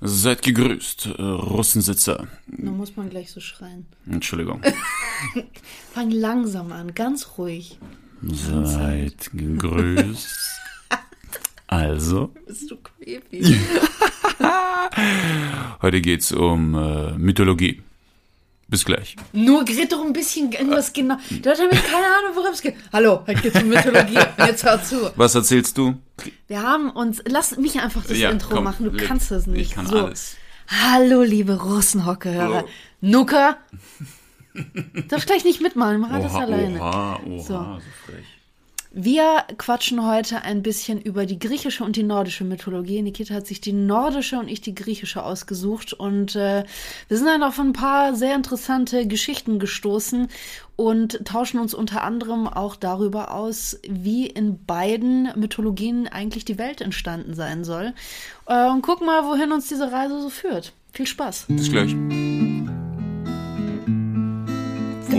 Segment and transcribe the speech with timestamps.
[0.00, 2.28] Seid gegrüßt, äh, Russensitzer.
[2.46, 3.86] Da muss man gleich so schreien.
[4.06, 4.62] Entschuldigung.
[5.92, 7.78] Fang langsam an, ganz ruhig.
[8.22, 10.28] Seid gegrüßt.
[11.70, 13.44] Also, Bist du creepy?
[15.82, 17.82] heute geht's um äh, Mythologie.
[18.70, 19.16] Bis gleich.
[19.32, 21.16] Nur geht doch ein bisschen irgendwas genau.
[21.30, 22.74] Die Leute haben keine Ahnung, worum es geht.
[22.92, 24.18] Hallo, heute geht's um Mythologie.
[24.46, 25.10] Jetzt hör zu.
[25.16, 25.94] Was erzählst du?
[26.48, 27.22] Wir haben uns.
[27.26, 28.84] Lass mich einfach das Ja, Intro komm, machen.
[28.84, 29.06] Du leg.
[29.08, 29.70] kannst das nicht.
[29.70, 30.04] Ich kann so.
[30.04, 30.36] alles.
[30.68, 32.64] Hallo, liebe Russenhocke-Hörer.
[32.66, 32.68] Oh.
[33.00, 33.56] Nuka.
[35.08, 36.78] Darf gleich nicht mitmachen, mach das alleine.
[36.78, 37.44] oha, oha, So.
[37.44, 38.24] so frech.
[38.90, 43.02] Wir quatschen heute ein bisschen über die griechische und die nordische Mythologie.
[43.02, 45.92] Nikita hat sich die nordische und ich die griechische ausgesucht.
[45.92, 46.64] Und äh,
[47.08, 50.28] wir sind dann auf ein paar sehr interessante Geschichten gestoßen
[50.76, 56.80] und tauschen uns unter anderem auch darüber aus, wie in beiden Mythologien eigentlich die Welt
[56.80, 57.92] entstanden sein soll.
[58.46, 60.72] Äh, und gucken mal, wohin uns diese Reise so führt.
[60.92, 61.46] Viel Spaß.
[61.48, 61.94] Bis gleich.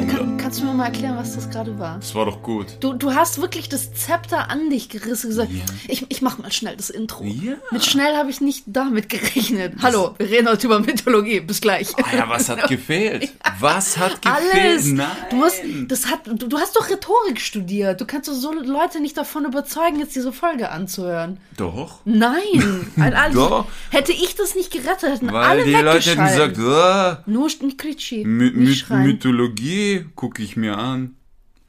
[0.10, 1.98] Kann, kannst du mir mal erklären, was das gerade war?
[2.00, 2.66] Das war doch gut.
[2.80, 5.52] Du, du hast wirklich das Zepter an dich gerissen und gesagt,
[5.88, 7.24] ich, ich mach mal schnell das Intro.
[7.24, 7.54] Ja.
[7.70, 9.74] Mit schnell habe ich nicht damit gerechnet.
[9.84, 11.42] Hallo, wir reden heute über Mythologie.
[11.42, 11.90] Bis gleich.
[12.02, 13.32] Ah ja, was hat gefehlt?
[13.60, 14.56] Was hat gefehlt?
[14.56, 14.86] Alles.
[14.88, 15.08] Nein.
[15.30, 18.02] Du musst, das hat, du, du hast doch Rhetorik studiert.
[18.02, 21.38] Du kannst doch so Leute nicht davon überzeugen, jetzt diese Folge anzuhören.
[21.58, 22.00] Doch.
[22.06, 22.88] Nein.
[22.98, 23.68] Ein- alles- Doch.
[23.92, 27.78] Hätte ich das nicht gerettet, hätten Weil alle die Leute hätten gesagt, oh, Nur nicht
[27.78, 28.26] Klitschi.
[28.26, 30.06] Mythologie
[30.40, 31.16] gucke ich mir an.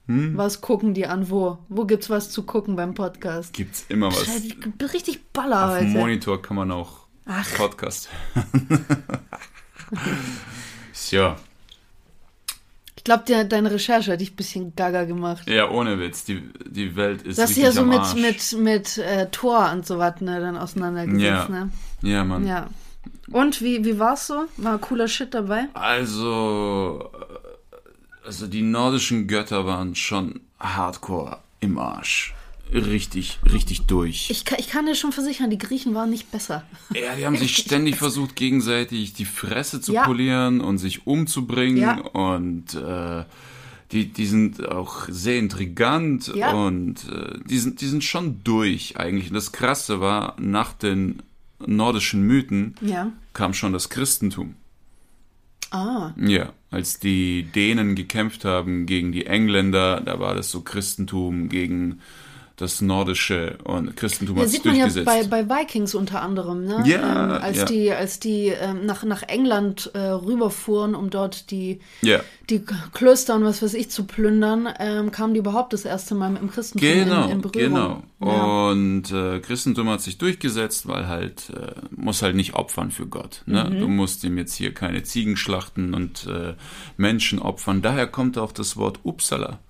[0.07, 1.29] Was gucken die an?
[1.29, 1.59] Wo?
[1.69, 3.53] Wo gibt's was zu gucken beim Podcast?
[3.53, 4.25] Gibt's immer was.
[4.25, 5.87] Scheiße, Ich bin richtig baller Auf heute.
[5.87, 7.49] Monitor kann man auch Ach.
[7.57, 8.09] Podcast.
[10.93, 11.35] so,
[12.97, 15.49] Ich glaube, deine Recherche hat dich ein bisschen gaga gemacht.
[15.49, 16.25] ja, ohne Witz.
[16.25, 20.21] Die, die Welt ist richtig ja so mit, mit, mit äh, Tor und so was
[20.21, 21.49] ne, dann auseinandergesetzt, Ja.
[21.49, 21.71] ne?
[22.03, 22.47] Ja, Mann.
[22.47, 22.69] Ja.
[23.33, 24.45] Und wie, wie war's so?
[24.59, 25.67] War cooler Shit dabei?
[25.73, 27.11] Also,
[28.31, 32.33] also die nordischen Götter waren schon hardcore im Arsch.
[32.73, 34.31] Richtig, richtig durch.
[34.31, 36.63] Ich, kann- ich kann dir schon versichern, die Griechen waren nicht besser.
[36.95, 40.05] Ja, die haben sich ständig versucht, gegenseitig die Fresse zu Ja.
[40.05, 41.79] polieren und sich umzubringen.
[41.79, 41.99] Ja.
[41.99, 43.25] Und äh,
[43.91, 46.53] die, die sind auch sehr intrigant Ja.
[46.53, 49.31] und äh, die, sind, die sind schon durch eigentlich.
[49.31, 51.21] Und das Krasse war, nach den
[51.67, 53.11] nordischen Mythen Ja.
[53.33, 54.55] kam schon das Christentum.
[55.71, 56.13] Ah.
[56.17, 62.01] Ja, als die Dänen gekämpft haben gegen die Engländer, da war das so Christentum gegen
[62.61, 65.31] das Nordische und Christentum Ja, hat sich sieht man ja durchgesetzt.
[65.31, 66.83] bei, bei Vikings unter anderem, ne?
[66.87, 67.65] Ja, ähm, als ja.
[67.65, 72.63] die, als die ähm, nach, nach England äh, rüberfuhren, um dort die, ja, die
[72.93, 76.43] Klöster und was weiß ich zu plündern, ähm, kamen die überhaupt das erste Mal mit
[76.43, 78.03] dem Christentum genau, in, in Berührung.
[78.19, 78.51] genau.
[78.55, 83.43] Und äh, Christentum hat sich durchgesetzt, weil halt, äh, muss halt nicht opfern für Gott.
[83.47, 83.65] Ne?
[83.65, 83.79] Mhm.
[83.79, 86.55] Du musst ihm jetzt hier keine Ziegen schlachten und äh,
[86.99, 87.81] Menschen opfern.
[87.81, 89.61] Daher kommt auch das Wort Uppsala.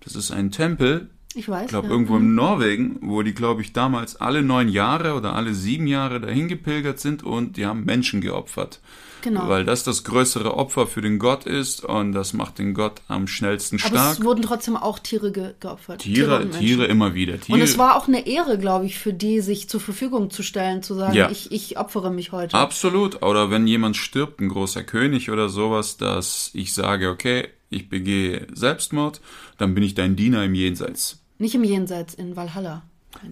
[0.00, 1.64] Das ist ein Tempel, Ich weiß.
[1.64, 1.92] ich glaube, ja.
[1.92, 6.20] irgendwo in Norwegen, wo die, glaube ich, damals alle neun Jahre oder alle sieben Jahre
[6.20, 8.80] dahin gepilgert sind und die haben Menschen geopfert.
[9.22, 9.48] Genau.
[9.48, 13.26] Weil das das größere Opfer für den Gott ist und das macht den Gott am
[13.26, 14.18] schnellsten Aber stark.
[14.18, 16.02] es wurden trotzdem auch Tiere ge geopfert.
[16.02, 16.60] Tiere, Menschen.
[16.60, 17.40] Tiere immer wieder.
[17.40, 17.56] Tiere.
[17.56, 20.82] Und es war auch eine Ehre, glaube ich, für die, sich zur Verfügung zu stellen,
[20.82, 21.30] zu sagen, Ja.
[21.30, 22.54] ich, ich opfere mich heute.
[22.54, 23.22] Absolut.
[23.22, 28.46] Oder wenn jemand stirbt, ein großer König oder sowas, dass ich sage, okay, ich begehe
[28.52, 29.22] Selbstmord,
[29.56, 31.23] dann bin ich dein Diener im Jenseits.
[31.38, 32.82] Nicht im Jenseits, in Valhalla.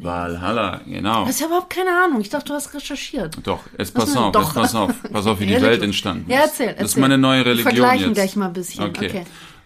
[0.00, 1.24] Valhalla, genau.
[1.24, 2.20] Das ist ja überhaupt keine Ahnung.
[2.20, 3.36] Ich dachte, du hast recherchiert.
[3.42, 5.60] Doch, jetzt pass auf, jetzt pass auf, pass auf, wie die?
[5.60, 6.34] Welt entstanden ist.
[6.34, 7.00] Ja, erzähl, Das ist erzähl.
[7.00, 8.14] meine neue Wir Religion vergleichen jetzt.
[8.14, 8.84] gleich mal ein bisschen.
[8.84, 9.08] Okay.
[9.08, 9.24] Okay.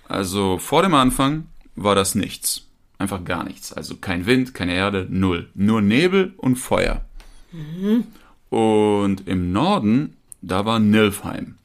[0.08, 2.62] Also vor dem Anfang war das nichts.
[2.98, 3.72] Einfach gar nichts.
[3.74, 5.50] Also kein Wind, keine Erde, null.
[5.54, 7.04] Nur Nebel und Feuer.
[7.52, 8.04] Mhm.
[8.48, 11.56] Und im Norden, da war Nilfheim.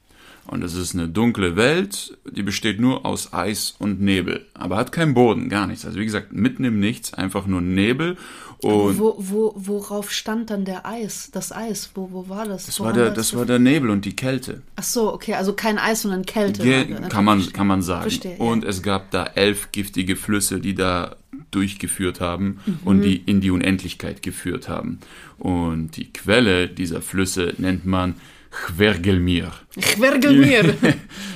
[0.52, 4.44] Und es ist eine dunkle Welt, die besteht nur aus Eis und Nebel.
[4.52, 5.86] Aber hat keinen Boden, gar nichts.
[5.86, 8.18] Also wie gesagt, mitten im Nichts, einfach nur Nebel.
[8.58, 11.30] Und Wo, wo, worauf stand dann der Eis?
[11.32, 12.66] Das Eis, wo, wo war das?
[12.66, 14.60] das, war der, das war der Nebel und die Kälte.
[14.76, 16.62] Ach so, okay, also kein Eis, sondern Kälte.
[16.62, 18.02] Ge Okay, kann, man, kann man sagen.
[18.02, 18.44] Verstehe, ja.
[18.44, 21.16] Und es gab da elf giftige Flüsse, die da
[21.50, 25.00] durchgeführt haben und die in die Unendlichkeit geführt haben.
[25.38, 28.16] Und die Quelle dieser Flüsse nennt man
[28.52, 29.50] Chvergelmir.
[29.80, 30.74] Quergel mir.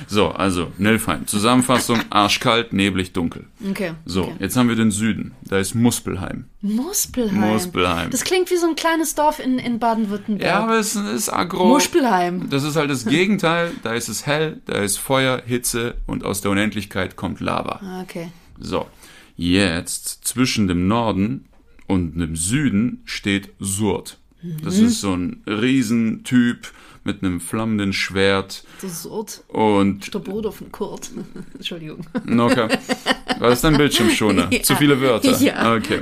[0.09, 1.27] So, also Nilfheim.
[1.27, 3.45] Zusammenfassung, arschkalt, neblig, dunkel.
[3.69, 3.91] Okay.
[4.05, 4.35] So, okay.
[4.39, 5.33] jetzt haben wir den Süden.
[5.43, 6.45] Da ist Muspelheim.
[6.61, 7.37] Muspelheim.
[7.51, 8.09] Muspelheim.
[8.09, 10.49] Das klingt wie so ein kleines Dorf in, in Baden-Württemberg.
[10.49, 11.67] Ja, aber es ist agro.
[11.67, 12.49] Muspelheim.
[12.49, 13.71] Das ist halt das Gegenteil.
[13.83, 17.81] Da ist es hell, da ist Feuer, Hitze und aus der Unendlichkeit kommt Lava.
[17.83, 18.29] Ah, Okay.
[18.59, 18.87] So,
[19.35, 21.49] jetzt zwischen dem Norden
[21.85, 24.17] und dem Süden steht Surd.
[24.63, 26.71] Das ist so ein Riesentyp
[27.07, 29.43] mit einem flammenden Schwert Das ist Ort.
[29.47, 31.09] und Der Bruder von Kurt.
[31.55, 32.05] Entschuldigung.
[32.13, 32.67] Okay.
[33.39, 34.49] Was ist dein Bildschirmschoner?
[34.51, 34.61] Ja.
[34.61, 35.35] Zu viele Wörter.
[35.41, 35.73] Ja.
[35.75, 36.01] Okay.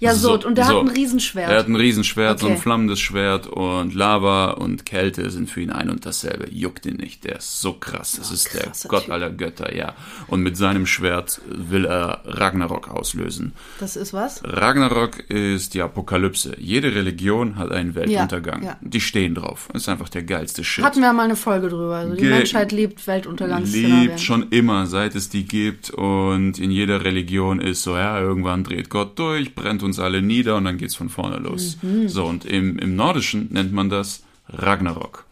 [0.00, 0.74] Ja, so, und der so.
[0.76, 1.50] hat ein Riesenschwert.
[1.50, 2.60] Er hat ein Riesenschwert, so ein Okay.
[2.62, 6.48] flammendes Schwert und Lava und Kälte sind für ihn ein und dasselbe.
[6.50, 7.24] Juckt ihn nicht.
[7.24, 8.12] Der ist so krass.
[8.18, 9.12] Das ist der krasser Gott Typ.
[9.12, 9.94] aller Götter, ja.
[10.28, 13.54] Und mit seinem Schwert will er Ragnarok auslösen.
[13.80, 14.40] Das ist was?
[14.44, 16.54] Ragnarok ist die Apokalypse.
[16.58, 18.62] Jede Religion hat einen Weltuntergang.
[18.62, 18.76] ja.
[18.80, 19.68] Die stehen drauf.
[19.74, 20.84] Ist einfach der geilste Shit.
[20.84, 21.96] Hatten wir mal eine Folge drüber.
[21.96, 24.00] Also die Ge- Menschheit liebt Weltuntergangsszenarien.
[24.02, 25.90] Liebt schon immer, seit es die gibt.
[25.90, 30.56] Und in jeder Religion ist so, ja, irgendwann dreht Gott durch, brennt uns alle nieder
[30.56, 31.78] und dann geht's von vorne los.
[31.82, 32.08] Mhm.
[32.08, 35.24] So, und im, im Nordischen nennt man das Ragnarok.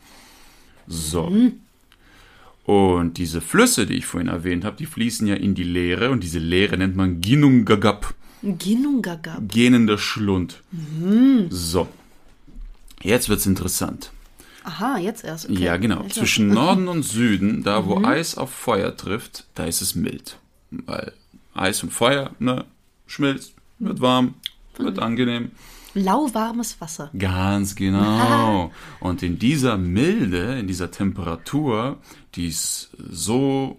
[0.87, 1.29] So.
[1.31, 1.53] Mhm.
[2.65, 6.23] Und diese Flüsse, die ich vorhin erwähnt habe, die fließen ja in die Leere und
[6.25, 9.49] diese Leere nennt man Ginnungagap, Ginnungagap.
[9.49, 10.63] gähnender Schlund.
[10.73, 11.47] Mhm.
[11.51, 11.89] So.
[13.03, 14.11] Jetzt wird's interessant.
[14.65, 15.49] Aha, jetzt erst.
[15.49, 15.63] Okay.
[15.63, 16.03] Ja, genau.
[16.09, 17.87] Ich Zwischen Norden und Süden, da Mhm.
[17.87, 20.39] wo Eis auf Feuer trifft, da ist es mild.
[20.73, 21.13] Weil
[21.55, 22.65] Eis und Feuer, ne,
[23.07, 24.35] schmilzt, wird warm,
[24.79, 25.51] wird angenehm.
[25.95, 27.11] Lauwarmes Wasser.
[27.19, 28.71] Ganz genau.
[29.01, 31.97] Und in dieser Milde, in dieser Temperatur,
[32.35, 33.79] die ist so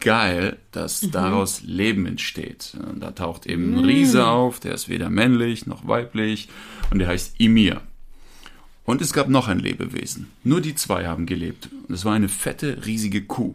[0.00, 2.76] geil, dass daraus Leben entsteht.
[2.90, 6.48] Und Da taucht eben ein Riese auf, der ist weder männlich noch weiblich
[6.90, 7.80] und der heißt Ymir.
[8.84, 10.26] Und es gab noch ein Lebewesen.
[10.42, 11.68] Nur die zwei haben gelebt.
[11.86, 13.54] Und es war eine fette, riesige Kuh.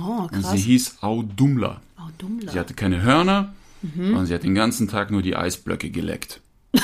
[0.00, 0.52] Oh, Und krass.
[0.52, 1.80] sie hieß Audumla.
[2.18, 2.52] Dummler.
[2.52, 3.52] Sie hatte keine Hörner
[3.82, 6.40] und sie hat den ganzen Tag nur die Eisblöcke geleckt.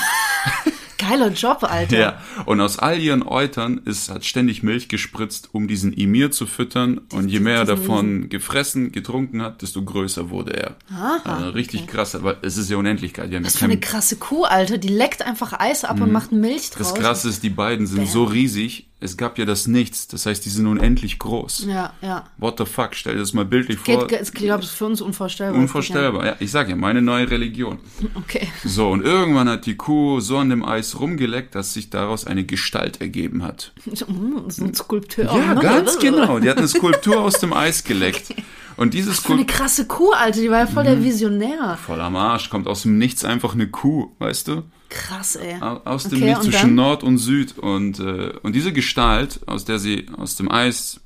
[0.98, 1.98] Geiler Job, Alter.
[1.98, 6.46] Ja, und aus all ihren Eutern ist, hat ständig Milch gespritzt, um diesen Emir zu
[6.46, 7.00] füttern.
[7.12, 10.76] Und je mehr er davon gefressen, getrunken hat, desto größer wurde er.
[11.24, 13.30] also richtig krass, aber es ist ja Unendlichkeit.
[13.30, 14.78] Wir Das ist für eine krasse Kuh, Alter.
[14.78, 16.92] Die leckt einfach Eis ab und macht Milch draus.
[16.92, 20.08] das Krasse ist, die beiden sind so riesig, es gab ja das Nichts.
[20.08, 21.66] Das heißt, die sind unendlich groß.
[21.68, 22.24] Ja, ja.
[22.38, 24.06] What the fuck, stell dir das mal bildlich vor.
[24.06, 25.60] Geht, ich glaube, das ist für uns unvorstellbar.
[25.60, 26.26] Unvorstellbar.
[26.26, 27.78] Ja, ich sag ja, meine neue Religion.
[28.16, 28.48] Okay.
[28.64, 32.44] So, und irgendwann hat die Kuh so an dem Eis rumgeleckt, dass sich daraus eine
[32.44, 33.72] Gestalt ergeben hat.
[33.92, 34.06] So,
[34.48, 35.24] so ein Skulpteur.
[35.24, 36.38] Ja, ganz genau.
[36.38, 38.34] Die hat eine Skulptur aus dem Eis geleckt.
[38.76, 40.40] Und diese Für eine krasse Kuh, Alter.
[40.40, 41.04] Die war ja voll der Mhm.
[41.04, 41.78] Visionär.
[41.84, 44.62] Voll am Arsch, kommt aus dem Nichts einfach eine Kuh, weißt du?
[44.88, 45.60] Krass, ey.
[45.60, 46.74] Au- Aus dem Okay, Nichts zwischen dann?
[46.76, 47.58] Nord und Süd.
[47.58, 51.00] Und, äh, und diese Gestalt, aus der sie, aus dem Eis,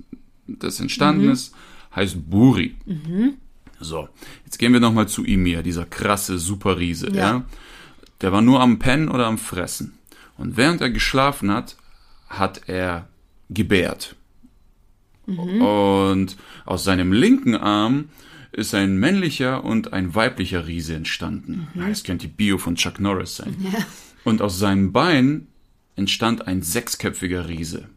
[0.47, 1.33] das entstanden Mhm.
[1.33, 1.55] ist,
[1.95, 2.77] heißt Buri.
[3.81, 4.09] So,
[4.45, 7.15] jetzt gehen wir nochmal zu Ymir, dieser krasse Superriese, ja.
[7.15, 7.45] Ja.
[8.21, 9.97] Der war nur am Pennen oder am Fressen.
[10.37, 11.77] Und während er geschlafen hat,
[12.29, 13.09] hat er
[13.51, 14.17] gebärt.
[15.37, 18.07] Und aus seinem linken Arm
[18.53, 21.69] ist ein männlicher und ein weiblicher Riese entstanden.
[21.75, 23.55] Ja, Das könnte die Bio von Chuck Norris sein.
[24.25, 25.47] Und aus seinem Bein
[25.97, 27.89] entstand ein sechsköpfiger Riese.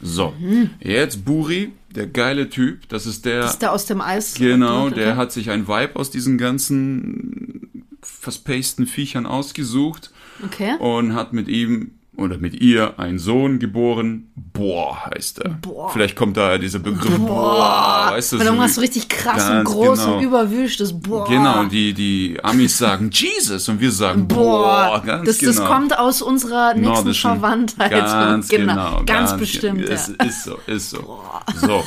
[0.00, 0.34] So,
[0.80, 4.34] jetzt Buri, der geile Typ, das ist der, Ist der aus dem Eis?
[4.34, 10.12] genau, der hat sich ein Vibe aus diesen ganzen verspaceden Viechern ausgesucht
[10.44, 10.74] Okay.
[10.80, 14.30] und hat mit ihm oder mit ihr einen Sohn geboren.
[14.34, 15.50] Boah, heißt er.
[15.50, 15.90] Boah.
[15.90, 19.70] Vielleicht kommt da dieser Begriff Boah, weißt du, Weil irgendwas so richtig krass und Ganz
[19.70, 20.16] groß genau.
[20.16, 20.98] und überwüschtes.
[20.98, 21.28] Boah.
[21.28, 25.02] Genau, die, die Amis sagen Jesus und wir sagen Boah, Boah.
[25.04, 25.52] ganz das, genau.
[25.52, 27.30] das kommt aus unserer nächsten Nordischen.
[27.32, 27.90] Verwandtheit.
[28.06, 29.02] Ganz genau.
[29.04, 29.88] Ganz, bestimmt.
[29.88, 30.26] Es ja.
[30.26, 31.20] ist so, ist so.
[31.54, 31.84] So.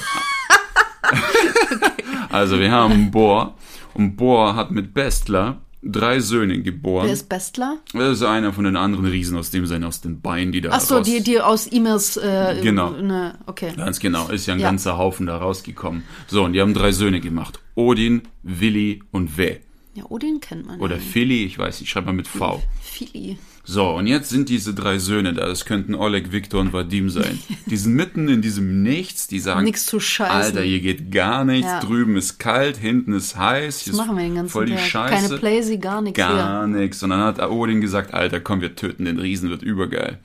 [2.30, 3.56] also wir haben Bohr
[3.94, 7.06] und Bohr hat mit Bestler drei Söhne geboren.
[7.08, 7.78] Wer ist Bestler?
[7.94, 10.70] Das ist einer von den anderen Riesen aus dem Sinne, aus den Beinen, die da
[10.74, 12.18] Ach so, raus- die, die aus E-Mails.
[12.18, 12.92] Äh, Genau.
[12.92, 13.72] Ne, okay.
[13.76, 14.68] Ganz genau, ist ja ein Ja.
[14.70, 16.04] ganzer Haufen da rausgekommen.
[16.28, 17.60] So, und die haben drei Söhne gemacht.
[17.76, 19.60] Odin, Willi und We.
[19.96, 20.80] Ja, Odin kennt man.
[20.80, 20.98] Oder.
[20.98, 22.62] Philly, ich weiß nicht, schreib mal mit V.
[22.82, 23.38] Fili.
[23.72, 25.46] So, und jetzt sind diese drei Söhne da.
[25.46, 27.38] Das könnten Oleg, Viktor und Vadim sein.
[27.68, 29.28] Die sind mitten in diesem Nichts.
[29.28, 30.58] Die sagen, Nix zu scheißen.
[30.58, 31.68] Alter, hier geht gar nichts.
[31.68, 31.80] Ja.
[31.80, 33.82] Drüben ist kalt, hinten ist heiß.
[33.82, 34.86] Hier ist machen wir den ganzen voll die Tag?
[34.86, 35.28] Scheiße.
[35.28, 37.04] Keine Playsee, gar nichts Gar nichts.
[37.04, 40.18] Und dann hat Odin gesagt, Alter, komm, wir töten den Riesen, wird übergeil.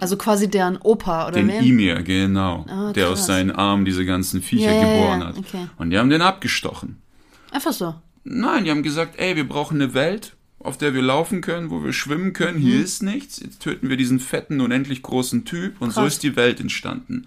[0.00, 1.62] Also quasi deren Opa oder Den wer?
[1.62, 2.66] Ymir, genau.
[2.68, 5.38] Ah, der aus seinen Armen diese ganzen Viecher ja, geboren hat.
[5.38, 5.68] okay.
[5.76, 7.00] Und die haben den abgestochen.
[7.52, 7.94] Einfach so.
[8.24, 11.82] Nein, die haben gesagt, ey, wir brauchen eine Welt, auf der wir laufen können, wo
[11.82, 12.58] wir schwimmen können.
[12.58, 13.40] Hier ist nichts.
[13.40, 16.14] Jetzt töten wir diesen fetten, unendlich großen Typ und so Krass.
[16.14, 17.26] ist die Welt entstanden.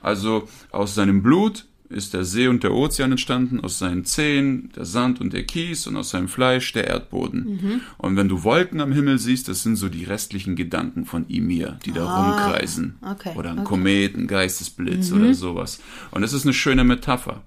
[0.00, 4.84] Also aus seinem Blut ist der See und der Ozean entstanden, aus seinen Zehen der
[4.84, 7.82] Sand und der Kies und aus seinem Fleisch der Erdboden.
[7.98, 11.78] Und wenn du Wolken am Himmel siehst, das sind so die restlichen Gedanken von Ymir,
[11.84, 12.94] die da rumkreisen.
[13.02, 13.66] okay, Oder ein okay.
[13.68, 15.80] Komet, ein Geistesblitz oder sowas.
[16.12, 17.42] Und das ist eine schöne Metapher,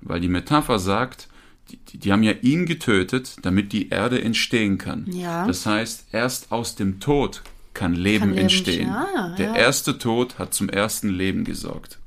[0.00, 1.28] weil die Metapher sagt,
[1.78, 5.06] die, die, haben ja ihn getötet, damit die Erde entstehen kann.
[5.10, 5.46] Ja.
[5.46, 7.42] Das heißt, erst aus dem Tod
[7.74, 8.88] kann Leben, Kann Leben entstehen.
[8.88, 9.56] Ah, der ja.
[9.56, 11.98] erste Tod hat zum ersten Leben gesorgt.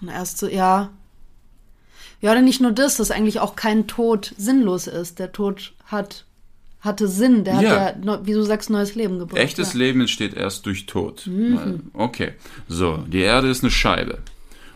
[0.00, 0.90] Und erst so, ja.
[2.20, 5.18] Ja, oder nicht nur das, dass eigentlich auch kein Tod sinnlos ist.
[5.18, 6.24] Der Tod hat,
[6.80, 7.44] hatte Sinn.
[7.44, 7.80] Der Ja.
[7.80, 9.40] hat ja, wie du sagst, neues Leben gebracht.
[9.40, 9.78] Echtes ja.
[9.80, 11.26] Leben entsteht erst durch Tod.
[11.26, 11.90] Mhm.
[11.94, 12.32] Okay,
[12.68, 14.18] so, die Erde ist eine Scheibe.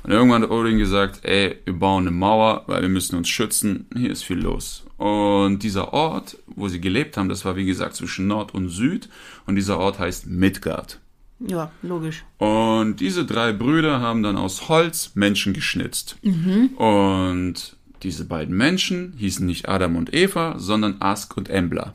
[0.06, 3.86] Und irgendwann hat Odin gesagt, ey, wir bauen eine Mauer, weil wir müssen uns schützen.
[3.92, 4.84] Hier ist viel los.
[4.98, 9.08] Und dieser Ort, wo sie gelebt haben, das war wie gesagt zwischen Nord und Süd.
[9.46, 11.00] Und dieser Ort heißt Midgard.
[11.40, 12.24] Ja, logisch.
[12.38, 16.16] Und diese drei Brüder haben dann aus Holz Menschen geschnitzt.
[16.22, 16.68] Mhm.
[16.76, 21.94] Und diese beiden Menschen hießen nicht Adam und Eva, sondern Ask und Embla.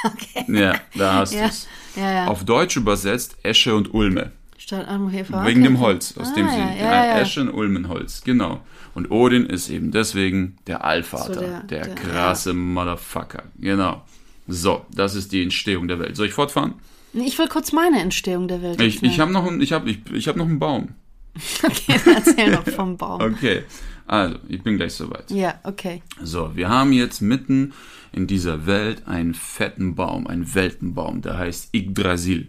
[0.04, 0.46] Okay.
[0.48, 1.68] Ja, da hast Ja, du's.
[1.96, 2.26] ja, ja.
[2.28, 4.32] Auf Deutsch übersetzt Esche und Ulme.
[4.72, 5.46] Statt Anhefer.
[5.46, 6.56] Wegen dem Holz, aus Ah, dem sie.
[6.58, 7.20] ja, Ja, ja.
[7.20, 8.62] Esche und Ulmenholz, genau.
[8.94, 13.44] Und Odin ist eben deswegen der Allvater, So der, der- der- krasse Motherfucker.
[13.60, 14.02] Genau.
[14.48, 16.16] So, das ist die Entstehung der Welt.
[16.16, 16.76] Soll ich fortfahren?
[17.12, 20.00] Ich will kurz meine Entstehung der Welt Ich, ich habe noch, einen- ich hab, ich,
[20.14, 20.90] ich hab noch einen Baum.
[21.64, 23.20] Okay, erzähl noch vom Baum.
[23.34, 23.64] Okay,
[24.08, 25.30] also, ich bin gleich soweit.
[25.32, 26.02] Ja, okay.
[26.24, 27.74] So, wir haben jetzt mitten
[28.14, 32.48] in dieser Welt einen fetten Baum, einen Weltenbaum, der heißt Yggdrasil.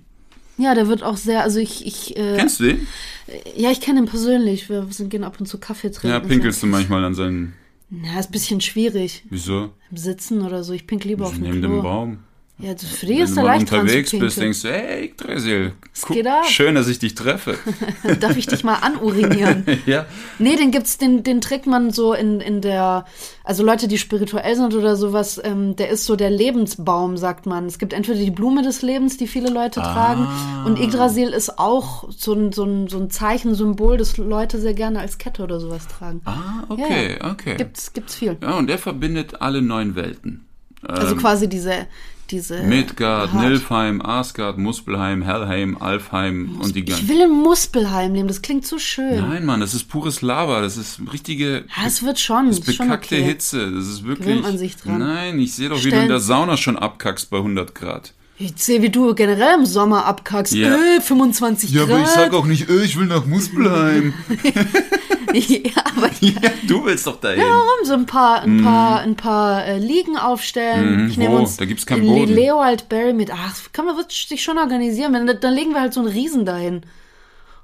[0.59, 2.87] Ja, der wird auch sehr, also ich, ich, äh, Kennst du den?
[3.57, 4.69] ja, ich kenne ihn persönlich.
[4.69, 6.09] Wir sind, gehen ab und zu Kaffee trinken.
[6.09, 7.55] Ja, pinkelst du manchmal an seinen.
[7.91, 9.23] Na, ist ein bisschen schwierig.
[9.31, 9.71] Wieso?
[9.91, 10.73] Im Sitzen oder so.
[10.73, 11.69] Ich pinkel lieber auf dem Neben Klo.
[11.69, 12.19] dem Baum.
[12.59, 15.73] Ja, das, für die Wenn ist du mal leicht unterwegs bist, denkst du, hey, Yggdrasil,
[16.49, 17.59] schön, dass ich dich treffe.
[18.21, 19.65] Darf ich dich mal anurinieren?
[19.87, 20.07] ja,
[20.39, 23.05] Nee, den gibt's, den, den trägt man so in, in der,
[23.43, 27.67] also Leute, die spirituell sind oder sowas, ähm, der ist so der Lebensbaum, sagt man.
[27.67, 30.29] Es gibt entweder die Blume des Lebens, die viele Leute tragen,
[30.65, 34.75] und Yggdrasil ist auch so ein, so ein, so ein Zeichen, Symbol, das Leute sehr
[34.75, 36.21] gerne als Kette oder sowas tragen.
[36.27, 37.57] Ah, okay, Ja, okay.
[37.57, 38.37] Gibt's, gibt's viel.
[38.41, 40.47] Ja, und der verbindet alle neun Welten.
[40.83, 41.87] Also quasi diese,
[42.33, 42.63] diese.
[42.65, 43.45] Midgard, Hart.
[43.45, 47.09] Nilfheim, Asgard, Muspelheim, Helheim, Alfheim und die Ich ganzen.
[47.09, 49.21] will in Muspelheim leben, das klingt so schön.
[49.21, 52.49] Nein, Mann, das ist pures Lava, das ist richtige Ja, es wird schon.
[52.49, 53.25] Das ist bekackte okay.
[53.25, 53.71] Hitze.
[53.71, 54.43] Das ist wirklich.
[54.43, 54.99] Man sich dran.
[54.99, 58.15] Nein, ich sehe doch, wie du Stellen- in der Sauna schon abkackst bei 100 Grad.
[58.39, 60.55] Ich sehe, wie du generell im Sommer abkackst.
[60.55, 60.75] Ja.
[60.75, 62.33] Äh, 25 Grad.
[62.35, 64.15] auch nicht, äh, ich will nach Muspelheim.
[65.33, 67.43] ja, aber ja, du willst doch dahin.
[67.43, 71.03] warum so ein paar, ein paar, ein paar äh, Liegen aufstellen?
[71.05, 71.39] Mhm, ich nehme wo?
[71.41, 72.35] uns Da gibt's keinen in Boden.
[72.35, 73.31] Leowaldberry mit.
[73.33, 75.13] Ach, kann man wird sich schon organisieren.
[75.13, 76.83] Wenn, dann legen wir halt so einen Riesen dahin.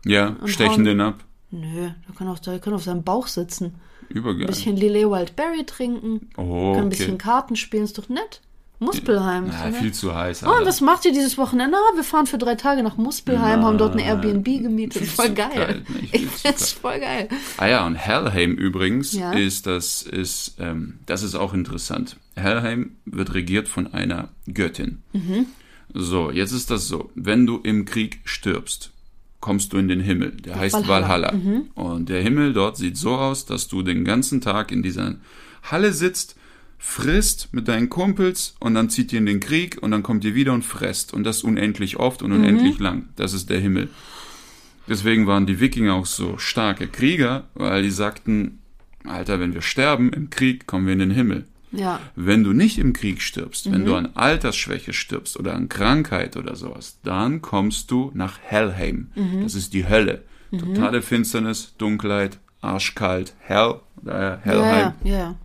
[0.04, 1.14] Ja, stechen hauen- den ab.
[1.50, 3.74] Nö, da kann auch, der kann auf seinem Bauch sitzen.
[4.10, 4.42] Übergeil.
[4.42, 6.30] Ein bisschen Leewaldberry trinken.
[6.36, 6.88] Oh, Kann ein okay.
[6.96, 8.40] bisschen Karten spielen, ist doch nett.
[8.80, 9.44] Muspelheim.
[9.46, 9.74] nett.
[9.76, 10.44] viel zu heiß.
[10.44, 11.76] Oh, und was macht ihr dieses Wochenende?
[11.76, 15.04] Ah, wir fahren für drei Tage nach Muspelheim, haben dort ein Airbnb gemietet.
[15.06, 15.50] Voll geil.
[15.54, 15.96] kalt, ne?
[16.12, 17.28] Ich zu find's voll geil.
[17.56, 19.32] Ah ja, und Helheim übrigens Ja.
[19.32, 22.16] ist das ist ähm, das ist auch interessant.
[22.36, 25.02] Helheim wird regiert von einer Göttin.
[25.12, 25.46] Mhm.
[25.92, 28.90] So, jetzt ist das so: Wenn du im Krieg stirbst,
[29.40, 30.32] kommst du in den Himmel.
[30.32, 31.32] Der heißt Valhalla.
[31.32, 31.70] Mhm.
[31.74, 31.94] Valhalla.
[31.94, 35.16] Und der Himmel dort sieht so aus, dass du den ganzen Tag in dieser
[35.64, 36.36] Halle sitzt,
[36.78, 40.34] frisst mit deinen Kumpels und dann zieht ihr in den Krieg und dann kommt ihr
[40.34, 43.08] wieder und fresst und das unendlich oft und unendlich lang.
[43.16, 43.88] Das ist der Himmel.
[44.88, 48.60] Deswegen waren die Wikinger auch so starke Krieger, weil die sagten,
[49.04, 51.44] Alter, wenn wir sterben im Krieg, kommen wir in den Himmel.
[51.72, 52.00] Ja.
[52.16, 56.56] Wenn du nicht im Krieg stirbst, wenn du an Altersschwäche stirbst oder an Krankheit oder
[56.56, 59.08] sowas, dann kommst du nach Helheim.
[59.42, 60.22] Das ist die Hölle.
[60.50, 64.92] Totale Finsternis, Dunkelheit, arschkalt, Hell, daher Ja, Helheim.
[65.04, 65.36] ja, ja.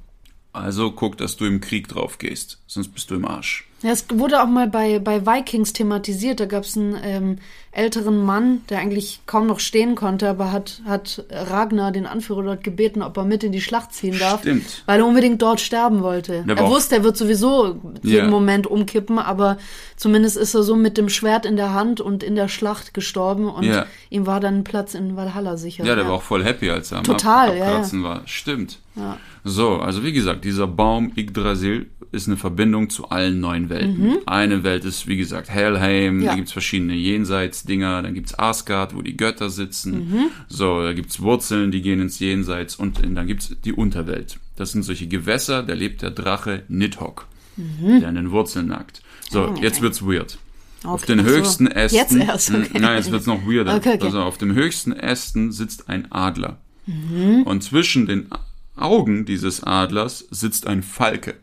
[0.53, 3.67] Also guck, dass du im Krieg drauf gehst, sonst bist du im Arsch.
[3.81, 6.39] Ja, es wurde auch mal bei, bei Vikings thematisiert.
[6.39, 7.39] Da gab es einen ähm,
[7.74, 12.63] älteren Mann, der eigentlich kaum noch stehen konnte, aber hat, hat Ragnar, den Anführer dort,
[12.63, 14.39] gebeten, ob er mit in die Schlacht ziehen darf.
[14.41, 14.83] Stimmt.
[14.86, 16.45] Weil er unbedingt dort sterben wollte.
[16.48, 18.27] Der er wusste, er wird sowieso jeden Ja.
[18.29, 19.57] Moment umkippen, aber
[19.98, 23.50] zumindest ist er so mit dem Schwert in der Hand und in der Schlacht gestorben
[23.50, 23.86] und Ja.
[24.10, 25.83] ihm war dann ein Platz in Valhalla sicher.
[25.83, 28.03] Ja, der war auch voll happy, als er am Total, Ab ja, ja.
[28.03, 28.22] War.
[28.27, 28.79] Stimmt.
[28.95, 29.17] Ja.
[29.43, 34.00] So, also wie gesagt, dieser Baum Yggdrasil ist eine Verbindung zu allen neun Welten.
[34.07, 34.17] Mhm.
[34.27, 36.29] Eine Welt ist, wie gesagt, Helheim, Ja.
[36.31, 40.09] da gibt's verschiedene Jenseitsdinger, dann gibt's Asgard, wo die Götter sitzen.
[40.12, 40.25] Mhm.
[40.47, 44.38] So, da gibt's Wurzeln, die gehen ins Jenseits und dann gibt's die Unterwelt.
[44.55, 47.25] Das sind solche Gewässer, da lebt der Drache Nidhogg.
[47.57, 49.01] der an den Wurzeln nagt.
[49.29, 50.38] So, jetzt wird's weird.
[50.83, 51.35] Auf Okay, den ach so.
[51.35, 51.97] höchsten Ästen.
[51.97, 52.79] Jetzt erst, okay.
[52.79, 53.75] Nein, jetzt wird's noch weirder.
[53.75, 54.05] Okay, okay.
[54.05, 56.57] Also auf dem höchsten Ästen sitzt ein Adler.
[56.88, 57.43] Mhm.
[57.43, 58.27] Und zwischen den
[58.75, 61.36] Augen dieses Adlers sitzt ein Falke.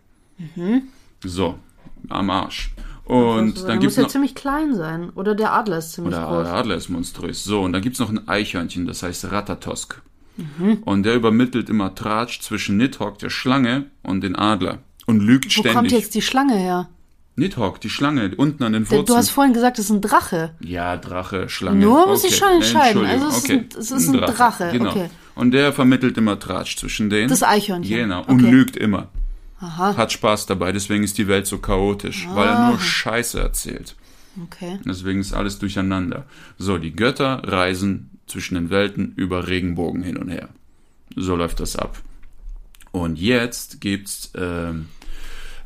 [1.25, 1.59] So,
[2.09, 2.73] am Arsch.
[3.05, 3.19] Und
[3.57, 4.11] Also, dann der gibt's muss ja noch.
[4.11, 5.11] ziemlich klein sein.
[5.11, 6.47] Oder der Adler ist ziemlich Der groß.
[6.47, 7.43] Adler ist monströs.
[7.45, 10.01] So, und dann gibt's noch ein Eichhörnchen, das heißt Ratatosk.
[10.37, 10.79] Mhm.
[10.85, 14.79] Und der übermittelt immer Tratsch zwischen Nidhogg, der Schlange, und den Adler.
[15.07, 15.73] Und lügt Wo ständig.
[15.75, 16.89] kommt jetzt die Schlange her?
[17.37, 19.07] Nidhogg, die Schlange, unten an den Der, Wurzeln.
[19.07, 20.55] du hast vorhin gesagt, es ist ein Drache.
[20.61, 21.81] Ja, Drache, Schlange.
[21.81, 22.41] Nur muss ich okay.
[22.41, 23.05] schon entscheiden.
[23.07, 23.53] Also es ist okay.
[23.59, 24.91] ein- es ist ein Drache, Genau.
[24.91, 25.11] okay.
[25.40, 27.28] Und der vermittelt immer Tratsch zwischen denen.
[27.28, 27.97] Das Eichhörnchen.
[27.97, 28.25] Genau.
[28.25, 28.50] Und Okay.
[28.50, 29.09] lügt immer.
[29.59, 33.94] Aha, Hat Spaß dabei, deswegen ist die Welt so chaotisch, weil er nur Scheiße erzählt.
[34.42, 34.78] okay.
[34.87, 36.25] Deswegen ist alles durcheinander.
[36.59, 40.49] So, die Götter reisen zwischen den Welten über Regenbogen hin und her.
[41.16, 42.00] So läuft das ab.
[42.92, 44.88] Und jetzt gibt's ähm,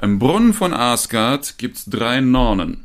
[0.01, 2.85] im Brunnen von Asgard gibt's drei Nornen.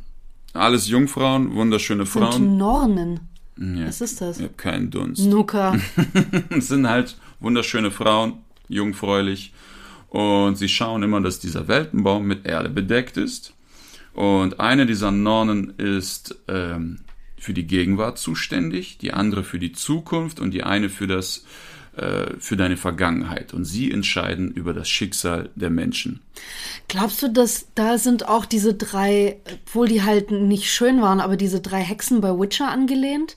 [0.54, 2.56] Alles Jungfrauen, wunderschöne Und Frauen.
[2.56, 3.29] Nornen.
[3.60, 4.38] Ja, Was ist das?
[4.38, 5.26] ich hab keinen Dunst.
[5.26, 5.78] Nuka.
[6.50, 8.38] Es sind halt wunderschöne Frauen,
[8.68, 9.52] jungfräulich.
[10.08, 13.54] Und sie schauen immer, dass dieser Weltenbaum mit Erde bedeckt ist.
[14.14, 17.00] Und eine dieser Nornen ist ähm,
[17.38, 21.44] für die Gegenwart zuständig, die andere für die Zukunft und die eine für das
[21.96, 23.52] äh, für deine Vergangenheit.
[23.52, 26.20] Und sie entscheiden über das Schicksal der Menschen.
[26.88, 29.36] Glaubst du, dass da sind auch diese drei,
[29.66, 33.36] obwohl die halt nicht schön waren, aber diese drei Hexen bei Witcher angelehnt?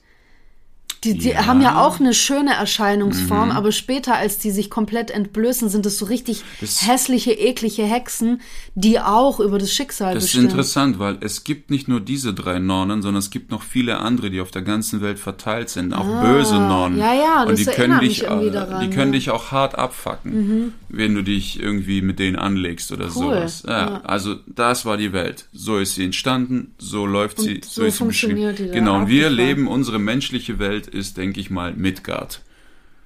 [1.04, 1.42] Die, die Ja.
[1.42, 1.46] Mhm.
[1.46, 5.98] haben ja auch eine schöne Erscheinungsform, aber später, als die sich komplett entblößen, sind es
[5.98, 8.40] so richtig Das- hässliche, eklige Hexen,
[8.74, 10.50] die auch über das Schicksal Das ist bestimmen.
[10.50, 14.30] interessant, weil es gibt nicht nur diese drei Nornen, sondern es gibt noch viele andere,
[14.30, 17.00] die auf der ganzen Welt verteilt sind, auch böse Nornen.
[17.00, 19.18] Ah, ja, ja, und das die können dich, daran, die können ja.
[19.18, 23.64] dich auch hart abfacken, wenn du dich irgendwie mit denen anlegst oder sowas.
[23.66, 24.00] Ja, ja.
[24.04, 25.48] Also das war die Welt.
[25.52, 28.72] So ist sie entstanden, so läuft sie, so ist sie funktioniert beschrieben.
[28.72, 28.96] Genau.
[28.96, 32.40] Und wir leben unsere menschliche Welt ist, denke ich mal, Midgard.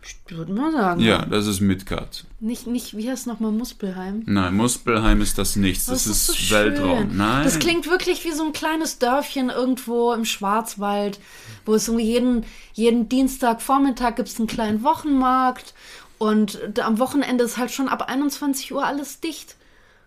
[0.02, 1.00] Ich würde mal sagen.
[1.00, 2.24] Ja, das ist Midgard.
[2.40, 4.22] Nicht, nicht, wie heißt nochmal Muspelheim?
[4.26, 5.86] Nein, Muspelheim ist das nichts.
[5.86, 6.56] Das, Das ist, so schön.
[6.56, 7.16] Weltraum.
[7.16, 7.44] Nein.
[7.44, 11.18] Das klingt wirklich wie so ein kleines Dörfchen irgendwo im Schwarzwald,
[11.66, 15.74] wo es irgendwie jeden, jeden Dienstagvormittag gibt es einen kleinen Wochenmarkt
[16.18, 19.56] und am Wochenende ist halt schon ab 21 Uhr alles dicht.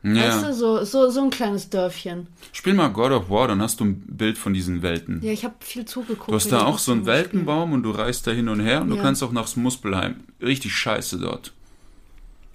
[0.03, 0.13] Ja.
[0.35, 2.27] Weißt du, so, so, so ein kleines Dörfchen.
[2.51, 5.21] Spiel mal God of War, dann hast du ein Bild von diesen Welten.
[5.23, 6.29] Ja, ich habe viel zugeguckt.
[6.29, 8.89] Du hast da auch so einen Weltenbaum und du reist da hin und her und
[8.89, 9.01] du Ja.
[9.03, 10.21] kannst auch nach Muspelheim.
[10.41, 11.53] Richtig scheiße dort.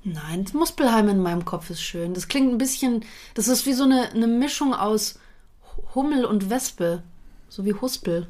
[0.05, 2.15] Nein, das Muspelheim in meinem Kopf ist schön.
[2.15, 3.05] Das klingt ein bisschen,
[3.35, 5.19] das ist wie so eine, eine Mischung aus
[5.95, 7.03] Hummel und Wespe.
[7.49, 8.27] So wie Huspel.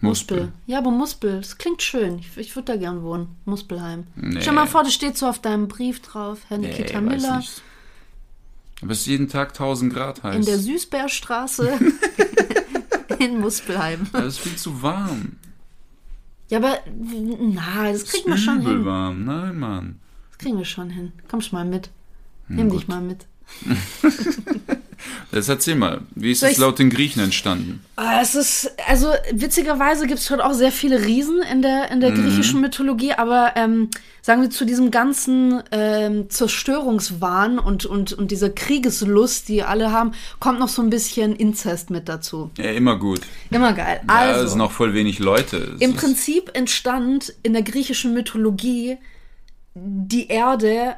[0.00, 0.52] Muspel.
[0.66, 2.20] Ja, aber Muspel, das klingt schön.
[2.20, 3.34] Ich, ich würde da gern wohnen.
[3.44, 4.06] Muspelheim.
[4.14, 4.40] Nee.
[4.40, 6.38] Stell mal vor, das steht so auf deinem Brief drauf.
[6.48, 7.36] Herr Nee, Nikita weiß Miller.
[7.38, 7.62] nicht.
[8.80, 10.36] Aber es ist jeden Tag 1000 Grad heiß.
[10.36, 11.78] In der Süßbärstraße
[13.18, 14.06] in Muspelheim.
[14.12, 15.36] das ist viel zu warm.
[16.48, 18.84] Ja, aber na, das kriegen wir schon hin.
[18.84, 19.24] warm.
[19.24, 20.00] Nein, Mann.
[20.30, 21.12] Das kriegen wir schon hin.
[21.28, 21.90] Kommst mal mit.
[22.48, 23.26] Nimm dich mal mit.
[25.32, 27.82] Jetzt erzähl mal, wie ist Soll es laut den Griechen entstanden?
[27.96, 32.00] Ah, Es ist, also witzigerweise gibt es schon auch sehr viele Riesen in der, in
[32.00, 33.90] der griechischen Mythologie, aber ähm,
[34.22, 40.12] sagen wir zu diesem ganzen ähm, Zerstörungswahn und, und, und dieser Kriegeslust, die alle haben,
[40.40, 42.50] kommt noch so ein bisschen Inzest mit dazu.
[42.58, 43.20] Ja, immer gut.
[43.50, 44.00] Immer geil.
[44.08, 45.74] Ja, Also, es sind noch voll wenig Leute.
[45.76, 48.98] Es im Prinzip entstand in der griechischen Mythologie
[49.74, 50.96] die Erde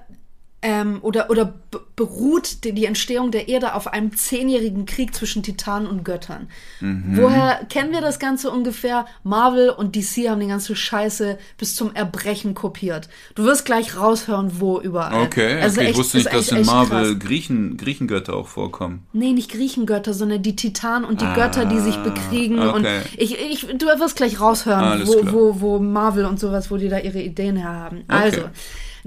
[0.63, 1.55] ähm, oder, oder
[1.97, 6.49] beruht die, die Entstehung der Erde auf einem zehnjährigen Krieg zwischen Titanen und Göttern.
[6.81, 7.17] Mhm.
[7.17, 9.07] Woher kennen wir das Ganze ungefähr?
[9.23, 13.09] Marvel und DC haben die ganze Scheiße bis zum Erbrechen kopiert.
[13.35, 15.23] Du wirst gleich raushören, wo überall.
[15.23, 15.89] Okay, Also okay.
[15.89, 17.19] echt- ich wusste nicht, dass echt- in Marvel.
[17.19, 19.07] Griechen, Griechengötter auch vorkommen.
[19.13, 22.59] Nee, nicht Griechengötter, sondern die Titanen und die Götter, die sich bekriegen.
[22.59, 22.77] Ah, okay.
[22.77, 25.33] Und ich, ich, du wirst gleich raushören, Alles wo, klar.
[25.33, 28.05] wo, wo Marvel und sowas, wo die da ihre Ideen her haben.
[28.09, 28.43] Also,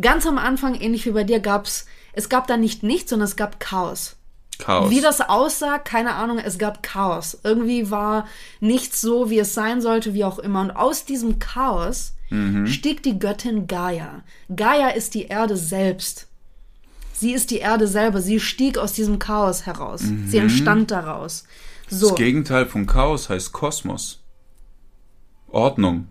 [0.01, 3.35] ganz am Anfang, ähnlich wie bei dir, gab's, es gab da nicht nichts, sondern es
[3.35, 4.15] gab Chaos.
[4.59, 4.91] Chaos.
[4.91, 7.39] Wie das aussah, keine Ahnung, es gab Chaos.
[7.43, 8.27] Irgendwie war
[8.59, 10.61] nichts so, wie es sein sollte, wie auch immer.
[10.61, 12.67] Und aus diesem Chaos Mhm.
[12.67, 14.23] stieg die Göttin Gaia.
[14.55, 16.27] Gaia ist die Erde selbst.
[17.13, 18.21] Sie ist die Erde selber.
[18.21, 20.01] Sie stieg aus diesem Chaos heraus.
[20.01, 20.43] Sie Mhm.
[20.43, 21.43] entstand daraus.
[21.89, 22.09] So.
[22.09, 24.21] Das Gegenteil von Chaos heißt Kosmos.
[25.49, 26.07] Ordnung.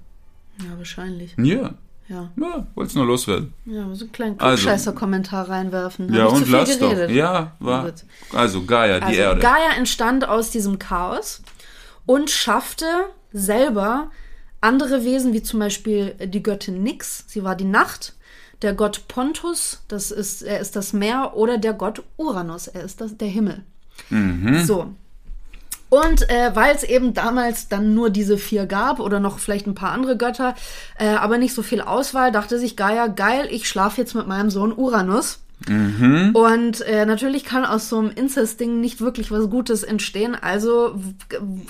[0.58, 1.34] Ja, wahrscheinlich.
[1.38, 1.74] Ja.
[2.12, 2.30] Ja.
[2.36, 3.54] Ja, wollt's nur loswerden.
[3.64, 4.62] Ja, so einen kleinen Also.
[4.62, 6.12] Klugscheißer-Kommentar reinwerfen.
[6.12, 6.90] Ja, und zu viel lass doch.
[6.90, 7.10] geredet?
[7.16, 7.90] Ja, war.
[8.34, 9.40] Also Gaia, die Also, Erde.
[9.40, 11.42] Gaia entstand aus diesem Chaos
[12.04, 12.86] und schaffte
[13.32, 14.10] selber
[14.60, 17.24] andere Wesen, wie zum Beispiel die Göttin Nyx.
[17.28, 18.14] Sie war die Nacht.
[18.62, 23.00] der Gott Pontus, das ist, er ist das Meer, oder der Gott Uranus, er ist
[23.00, 23.64] das, der Himmel.
[24.64, 24.94] So.
[25.92, 29.74] Und äh, weil es eben damals dann nur diese vier gab oder noch vielleicht ein
[29.74, 30.54] paar andere Götter,
[30.98, 34.48] äh, aber nicht so viel Auswahl, dachte sich Gaia, geil, ich schlafe jetzt mit meinem
[34.48, 35.41] Sohn Uranus.
[36.34, 40.34] Und äh, natürlich kann aus so einem Inzest-Ding nicht wirklich was Gutes entstehen.
[40.34, 41.00] Also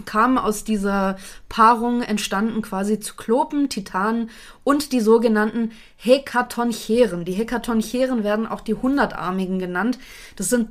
[0.05, 1.17] kamen aus dieser
[1.49, 4.31] Paarung entstanden quasi Zyklopen, Titanen
[4.65, 7.25] und die sogenannten Hekatoncheren.
[7.25, 9.99] Die Hekatoncheren werden auch die Hundertarmigen genannt.
[10.37, 10.69] Das sind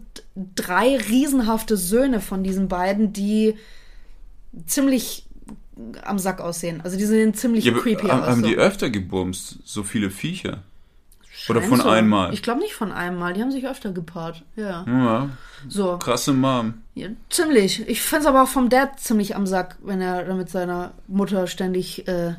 [0.56, 3.56] drei riesenhafte Söhne von diesen beiden, die
[4.66, 5.26] ziemlich
[6.04, 6.82] am Sack aussehen.
[6.82, 8.28] Also die sehen ziemlich Ja, creepy haben, aus.
[8.28, 8.48] haben so.
[8.48, 10.64] die öfter gebumst, so viele Viecher?
[11.50, 11.90] Oder von so.
[11.90, 12.34] einmal?
[12.34, 13.34] Ich glaube nicht von einmal.
[13.34, 14.44] Die haben sich öfter gepaart.
[14.56, 14.86] Ja.
[14.88, 15.30] Ja,
[15.68, 15.98] So.
[15.98, 16.76] krasse Mom.
[16.96, 17.88] Ja, ziemlich.
[17.88, 21.48] Ich find's aber auch vom Dad ziemlich am Sack, wenn er da mit seiner Mutter
[21.48, 22.34] ständig äh,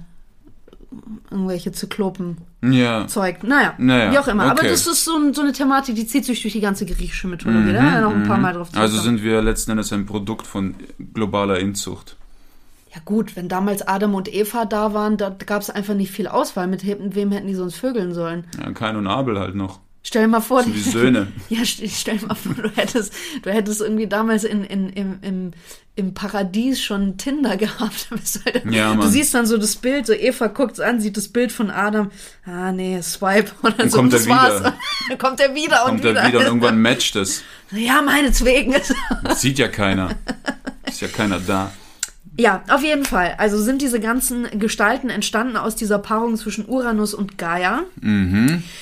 [1.30, 3.06] irgendwelche Zyklopen Ja.
[3.06, 3.44] zeugt.
[3.44, 4.44] Naja, Naja, wie auch immer.
[4.44, 4.68] Aber okay.
[4.68, 7.72] das ist so, ein, so eine Thematik, die zieht sich durch die ganze griechische Mythologie.
[7.72, 10.46] da haben wir noch ein paar Mal drauf Also sind wir letzten Endes ein Produkt
[10.46, 10.74] von
[11.14, 12.16] globaler Inzucht.
[12.94, 16.66] Ja gut, wenn damals Adam und Eva da waren, da gab's einfach nicht viel Auswahl.
[16.66, 18.44] Mit wem hätten die sonst vögeln sollen?
[18.60, 19.80] Ja, Kain und Abel halt noch.
[20.04, 21.28] Stell dir mal vor, So die Söhne.
[21.48, 25.18] Ja, st- stell dir mal vor, du hättest, du hättest irgendwie damals in, in, im,
[25.22, 25.50] im,
[25.94, 28.08] im Paradies schon Tinder gehabt.
[28.44, 31.52] Halt, Ja, du siehst dann so das Bild, so Eva guckt's an, sieht das Bild
[31.52, 32.10] von Adam.
[32.44, 33.52] Ah, nee, Swipe.
[33.62, 34.60] Und dann, so, kommt und er das war's.
[34.60, 34.74] wieder.
[35.08, 36.20] Dann kommt er wieder und Kommt wieder.
[36.20, 37.42] er wieder und irgendwann matcht es.
[37.70, 38.74] Ja, meinetwegen.
[39.24, 40.10] Das sieht ja keiner.
[40.84, 41.72] Ist ja keiner da.
[42.38, 43.34] Ja, auf jeden Fall.
[43.36, 47.82] Also sind diese ganzen Gestalten entstanden aus dieser Paarung zwischen Uranus und Gaia.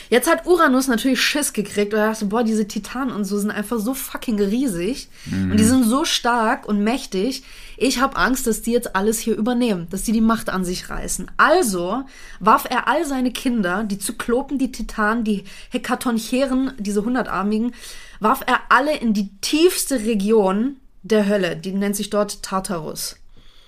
[0.09, 3.51] Jetzt hat Uranus natürlich Schiss gekriegt und er dachte, boah, diese Titanen und so sind
[3.51, 7.43] einfach so fucking riesig und die sind so stark und mächtig.
[7.77, 10.89] Ich habe Angst, dass die jetzt alles hier übernehmen, dass die die Macht an sich
[10.89, 11.29] reißen.
[11.37, 12.05] Also
[12.39, 17.75] warf er all seine Kinder, die Zyklopen, die Titanen, die Hekatoncheren, diese hundertarmigen,
[18.21, 21.57] warf er alle in die tiefste Region der Hölle.
[21.57, 23.17] Die nennt sich dort Tartarus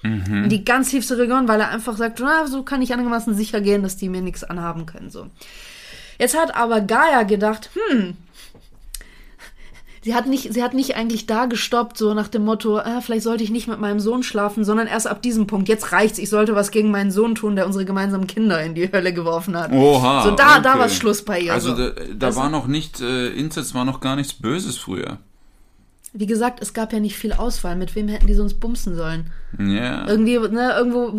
[0.03, 3.61] in die ganz tiefste Region, weil er einfach sagt, na, so kann ich einigermaßen sicher
[3.61, 5.11] gehen, dass die mir nichts anhaben können.
[5.11, 5.27] So.
[6.19, 8.17] Jetzt hat aber Gaia gedacht, hm,
[10.03, 13.23] sie hat nicht, sie hat nicht eigentlich da gestoppt, so nach dem Motto, ah, vielleicht
[13.23, 15.69] sollte ich nicht mit meinem Sohn schlafen, sondern erst ab diesem Punkt.
[15.69, 18.91] Jetzt reicht's, ich sollte was gegen meinen Sohn tun, der unsere gemeinsamen Kinder in die
[18.91, 19.73] Hölle geworfen hat.
[19.73, 20.25] Oha.
[20.25, 20.81] So da, da okay.
[20.81, 21.53] war Schluss bei ihr.
[21.53, 21.91] Also so.
[21.91, 25.19] da, da war noch nicht, äh, Inzest war noch gar nichts Böses früher.
[26.15, 27.75] Wie gesagt, es gab ja nicht viel Auswahl.
[27.75, 29.31] Mit wem hätten die sonst bumsen sollen?
[29.59, 30.07] Ja.
[30.07, 31.11] Irgendwie, ne, irgendwo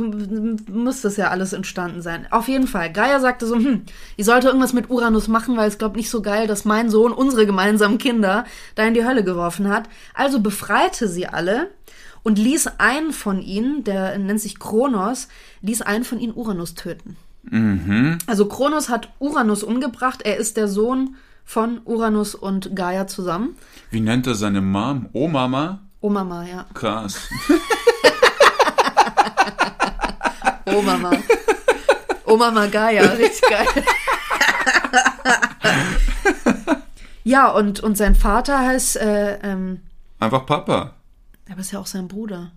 [0.71, 2.27] muss das ja alles entstanden sein.
[2.29, 2.91] Auf jeden Fall.
[2.91, 3.83] Gaia sagte so, hm,
[4.17, 7.11] ich sollte irgendwas mit Uranus machen, weil es glaubt nicht so geil, dass mein Sohn
[7.11, 9.89] unsere gemeinsamen Kinder da in die Hölle geworfen hat.
[10.13, 11.71] Also befreite sie alle
[12.21, 15.27] und ließ einen von ihnen, der nennt sich Kronos,
[15.61, 17.17] ließ einen von ihnen Uranus töten.
[18.27, 20.21] Also Kronos hat Uranus umgebracht.
[20.23, 23.55] Er ist der Sohn von Uranus und Gaia zusammen.
[23.91, 25.09] Wie nennt er seine Mom?
[25.13, 25.79] Oh Mama?
[26.01, 26.65] Oh Mama, ja.
[26.73, 27.29] Krass.
[30.65, 31.11] Oh Mama.
[32.25, 33.67] Oh Mama Gaia, richtig geil.
[37.23, 39.81] ja, und, und sein Vater heißt, äh, ähm,
[40.19, 40.93] Einfach Papa.
[41.51, 42.51] aber ist ja auch sein Bruder.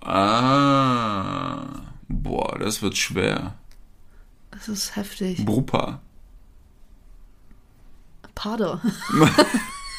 [0.00, 1.64] Ah.
[2.08, 3.54] Boah, das wird schwer.
[4.50, 5.44] Das ist heftig.
[5.44, 6.00] Brupa.
[8.38, 8.80] Pater.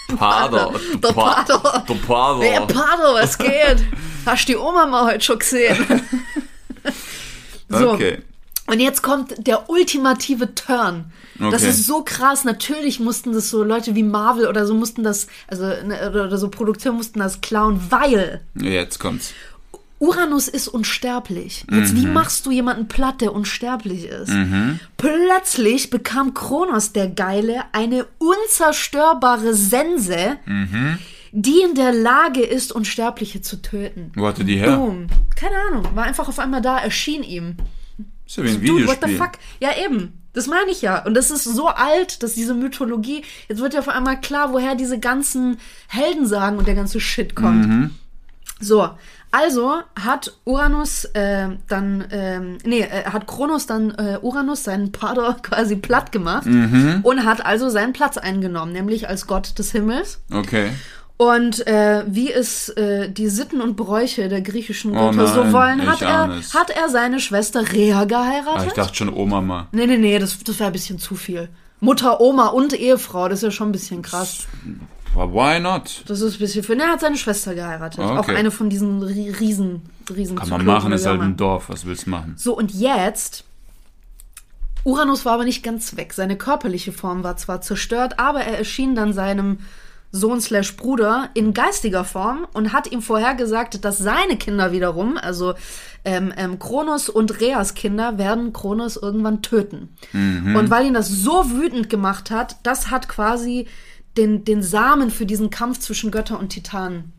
[0.17, 0.71] Pader.
[1.04, 1.84] Der Pater.
[1.88, 2.41] Der Pader.
[2.41, 3.84] Ey, Pater, was geht?
[4.25, 5.78] Hast die Oma mal heute schon gesehen?
[7.69, 7.91] so.
[7.91, 8.19] Okay.
[8.67, 11.12] Und jetzt kommt der ultimative Turn.
[11.38, 11.69] Das Okay.
[11.71, 12.43] ist so krass.
[12.45, 16.49] Natürlich mussten das so Leute wie Marvel oder so mussten das, also ne, oder, so
[16.49, 19.34] Produktionen mussten das klauen, weil Jetzt kommt's.
[20.00, 21.66] Uranus ist unsterblich.
[21.70, 24.32] Jetzt, wie machst du jemanden platt, der unsterblich ist?
[24.98, 30.38] Plötzlich bekam Kronos der Geile eine unzerstörbare Sense,
[31.32, 34.12] die in der Lage ist, Unsterbliche zu töten.
[34.16, 34.78] Wo hatte die her?
[34.78, 35.08] Boom.
[35.36, 35.96] Keine Ahnung.
[35.96, 37.58] War einfach auf einmal da, erschien ihm.
[38.26, 39.18] Ist ja wie ein Dude, what the Videospiel.
[39.18, 39.32] fuck?
[39.60, 40.14] Ja, eben.
[40.34, 41.04] Das meine ich ja.
[41.06, 44.76] Und das ist so alt, dass diese Mythologie, jetzt wird ja auf einmal klar, woher
[44.76, 45.58] diese ganzen
[45.88, 47.68] Heldensagen und der ganze Shit kommt.
[47.68, 47.90] Mhm.
[48.60, 48.90] So,
[49.32, 55.38] also hat Uranus äh, dann, ähm, nee, äh, hat Kronos dann äh, Uranus, seinen Pater,
[55.44, 57.00] quasi platt gemacht Mhm.
[57.04, 60.20] und hat also seinen Platz eingenommen, nämlich als Gott des Himmels.
[60.34, 60.72] Okay.
[61.18, 65.54] Und äh, wie es äh, die Sitten und Bräuche der griechischen Oh Götter so nein,
[65.54, 66.54] wollen, hat er, es.
[66.54, 68.62] hat er seine Schwester Rhea geheiratet.
[68.62, 69.68] Ah, ich dachte schon Oh Mama.
[69.74, 71.50] Nee, nee, nee, das, das wäre ein bisschen zu viel.
[71.82, 74.48] Mutter, Oma und Ehefrau, das ist ja schon ein bisschen krass.
[75.15, 76.04] Why not?
[76.08, 76.76] Das ist ein bisschen für.
[76.76, 78.00] Ne, er hat seine Schwester geheiratet.
[78.00, 78.17] Okay.
[78.17, 79.82] Auch eine von diesen Ri- Riesen,
[80.15, 81.36] Riesen Kann man machen, ist halt ein.
[81.38, 81.69] Dorf.
[81.69, 82.36] Was willst du machen?
[82.38, 83.43] So, und jetzt
[84.84, 86.13] Uranus war aber nicht ganz weg.
[86.13, 89.60] Seine körperliche Form war zwar zerstört, aber er erschien dann seinem
[90.12, 95.54] Sohn slash Bruder in geistiger Form und hat ihm vorhergesagt, dass seine Kinder wiederum, also
[96.06, 99.89] ähm, ähm, Kronos und Reas Kinder, werden Kronos irgendwann töten.
[100.13, 103.67] Und weil ihn das so wütend gemacht hat, das hat quasi
[104.19, 107.13] den, den Samen für diesen Kampf zwischen Götter und Titanen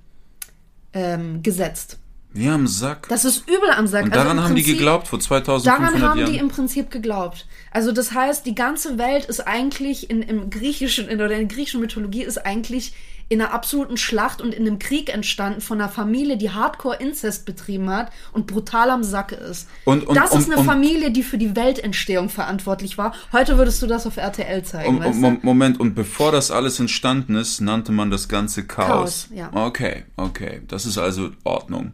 [0.92, 1.98] ähm, gesetzt.
[2.32, 3.08] Wir haben Sack.
[3.08, 4.04] Das ist übel am Sack.
[4.04, 6.32] und Also daran im haben die Prinzip- geglaubt vor 2500 Daran haben Jahren.
[6.32, 7.46] die im Prinzip geglaubt.
[7.72, 11.56] Also das heißt, die ganze Welt ist eigentlich in, im griechischen, in, oder in der
[11.56, 12.92] griechischen Mythologie ist eigentlich
[13.31, 17.88] in einer absoluten Schlacht und in einem Krieg entstanden von einer Familie, die Hardcore-Inzest betrieben
[17.88, 19.69] hat und brutal am Sacke ist.
[19.85, 23.14] Und- und- das ist und- eine und- Familie, die für die Weltentstehung verantwortlich war.
[23.33, 25.21] Heute würdest du das auf RTL zeigen, weißt du?
[25.21, 28.88] Mom- Moment, und bevor das alles entstanden ist, nannte man das Ganze Chaos.
[28.90, 29.49] Chaos, ja.
[29.55, 30.62] Okay, okay.
[30.66, 31.93] Das ist also Ordnung.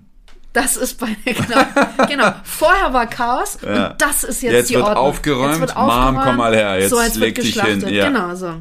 [0.54, 2.32] Das ist bei genau, genau.
[2.44, 3.88] Vorher war Chaos Ja.
[3.90, 5.04] und das ist jetzt, Jetzt die wird Ordnung.
[5.04, 5.74] aufgeräumt.
[5.76, 8.08] Mom, komm mal her, jetzt so, jetzt leg wird dich hin, ja.
[8.08, 8.54] Genau so.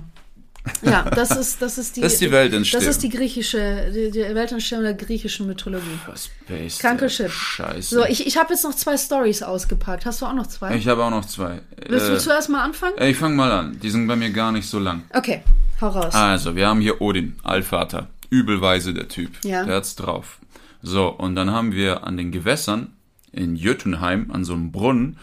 [0.81, 2.83] Ja, das ist das ist die Das ist die Weltentstehung.
[2.83, 5.99] Das ist die griechische die, die Weltentstehung der griechischen Mythologie.
[6.07, 6.79] Was Space.
[6.79, 7.09] Kranke.
[7.09, 7.31] Shit.
[7.31, 7.95] Scheiße.
[7.95, 10.05] So, ich, ich habe jetzt noch zwei Stories ausgepackt.
[10.05, 10.75] Hast du auch noch zwei?
[10.75, 11.61] ich habe auch noch zwei.
[11.87, 12.95] Willst Äh, du zuerst mal anfangen?
[13.01, 13.79] Ich fange mal an.
[13.81, 15.03] Die sind bei mir gar nicht so lang.
[15.13, 15.43] Okay,
[15.81, 16.13] hau raus.
[16.13, 18.07] Also, wir haben hier Odin, Allvater.
[18.29, 19.31] Übelweise der Typ.
[19.43, 19.63] Ja.
[19.65, 20.39] Der hat's drauf.
[20.81, 22.93] So, und dann haben wir an den Gewässern
[23.31, 25.17] in Jötunheim an so einem Brunnen,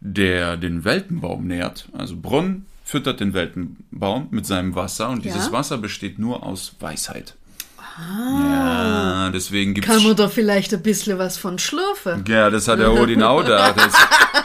[0.00, 1.88] der den Weltenbaum nährt.
[1.92, 5.52] Also Brunnen füttert den Weltenbaum mit seinem Wasser und dieses Ja.
[5.52, 7.34] Wasser besteht nur aus Weisheit.
[7.98, 12.24] Ja, deswegen gibt's Kann man doch vielleicht ein bisschen was von schlürfen.
[12.28, 13.72] ja, das hat der Odin auch da.
[13.72, 13.92] Das,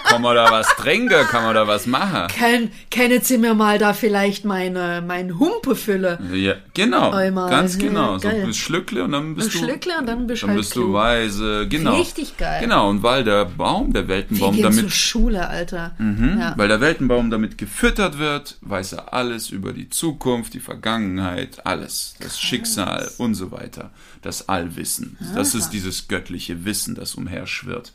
[0.06, 1.26] kann man da was trinken?
[1.28, 2.28] Kann man da was machen?
[2.38, 6.18] Kann, können Sie mir mal da vielleicht meine, mein Humpe füllen?
[6.34, 7.12] Ja, genau.
[7.12, 8.18] Einmal, ganz ja, genau.
[8.18, 8.44] So geil.
[8.44, 9.66] ein Schlückle und dann bist Ein du.
[9.66, 11.68] Schlückle und dann bist dann halt bist du weise.
[11.70, 11.96] Genau.
[11.96, 12.60] Richtig geil.
[12.62, 12.90] Genau.
[12.90, 14.82] Und weil der Baum, der Wir Weltenbaum gehen damit, Mhm.
[14.82, 15.92] zur Schule, Alter.
[16.00, 16.54] Ja.
[16.58, 22.16] weil der Weltenbaum damit gefüttert wird, weiß er alles über die Zukunft, die Vergangenheit, alles.
[22.20, 23.92] Das Schicksal und so weiter.
[24.22, 25.18] Das Allwissen.
[25.36, 27.92] Das ist dieses göttliche Wissen, das umherschwirrt.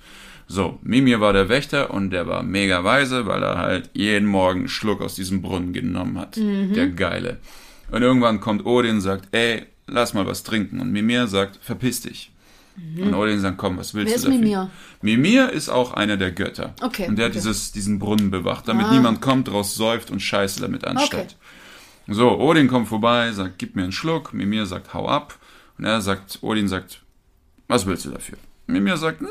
[0.48, 4.60] So, Mimir war der Wächter und der war mega weise, weil er halt jeden Morgen
[4.60, 6.36] einen Schluck aus diesem Brunnen genommen hat.
[6.36, 6.72] Mhm.
[6.74, 7.38] Der Geile.
[7.90, 10.80] Und irgendwann kommt Odin und sagt, ey, lass mal was trinken.
[10.80, 12.30] Und Mimir sagt, verpiss dich.
[12.76, 14.22] Und Odin sagt, komm, was willst Mhm.
[14.22, 14.38] Wer du dafür?
[14.38, 14.70] Mimir?
[15.02, 16.74] Mimir ist auch einer der Götter.
[16.82, 17.40] Okay, Und der hat okay.
[17.40, 17.42] Ah.
[17.48, 21.36] dieses, diesen Brunnen bewacht, damit niemand kommt, draus säuft und Scheiße damit anstellt.
[22.08, 24.32] So, Odin kommt vorbei, sagt, gib mir einen Schluck.
[24.32, 25.38] Mimir sagt, hau ab.
[25.78, 27.02] Und er sagt, Odin sagt,
[27.68, 28.38] was willst du dafür?
[28.66, 29.24] Mimir sagt, äh,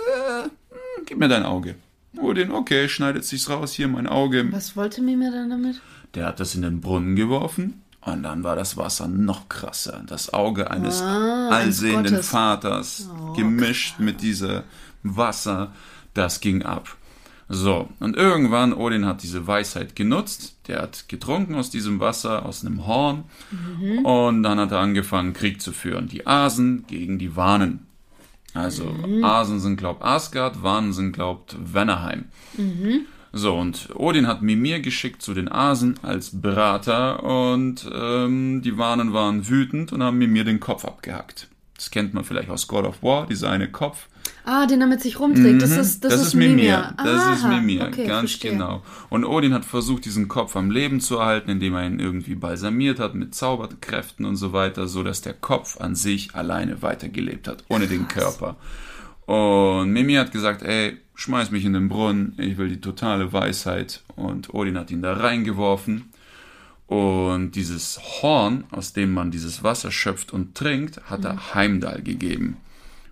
[0.44, 1.76] hm, gib mir dein Auge.
[2.18, 4.52] Odin, okay, schneidet sich's raus, hier mein Auge.
[4.52, 5.82] Was wollte Mimir dann damit?
[6.14, 10.04] Der hat das in den Brunnen geworfen und dann war das Wasser noch krasser.
[10.08, 12.30] Das Auge eines Ah, eines allsehenden Gottes.
[12.30, 14.62] Vaters gemischt mit diesem
[15.04, 15.74] Wasser,
[16.14, 16.96] das ging ab.
[17.48, 22.66] So, und irgendwann, Odin hat diese Weisheit genutzt, der hat getrunken aus diesem Wasser, aus
[22.66, 24.04] einem Horn, Mhm.
[24.04, 26.08] und dann hat er angefangen, Krieg zu führen.
[26.08, 27.86] Die Asen gegen die Wanen.
[28.56, 29.24] Also, Mhm.
[29.24, 32.26] Asen sind, glaubt Asgard, Wanen sind, glaubt Wennerheim.
[32.58, 33.02] Mhm.
[33.32, 39.14] So, und Odin hat Mimir geschickt zu den Asen als Berater und ähm, die Wanen
[39.14, 41.50] waren wütend und haben Mimir den Kopf abgehackt.
[41.76, 44.08] Das kennt man vielleicht aus God of War, dieser eine Kopf.
[44.48, 45.60] Ah, den er mit sich rumträgt.
[45.60, 46.94] Das ist, das ist Mimir.
[46.98, 48.52] Das ist Aha, Mimir, okay, ganz verstehe.
[48.52, 48.84] genau.
[49.10, 53.00] Und Odin hat versucht, diesen Kopf am Leben zu erhalten, indem er ihn irgendwie balsamiert
[53.00, 57.64] hat mit Zauberkräften und so weiter, so dass der Kopf an sich alleine weitergelebt hat,
[57.70, 58.56] ohne den Körper.
[59.26, 64.04] Und Mimir hat gesagt, ey, schmeiß mich in den Brunnen, ich will die totale Weisheit.
[64.16, 66.12] Und Odin hat ihn da reingeworfen.
[66.86, 72.58] Und dieses Horn, aus dem man dieses Wasser schöpft und trinkt, hat er Heimdall gegeben.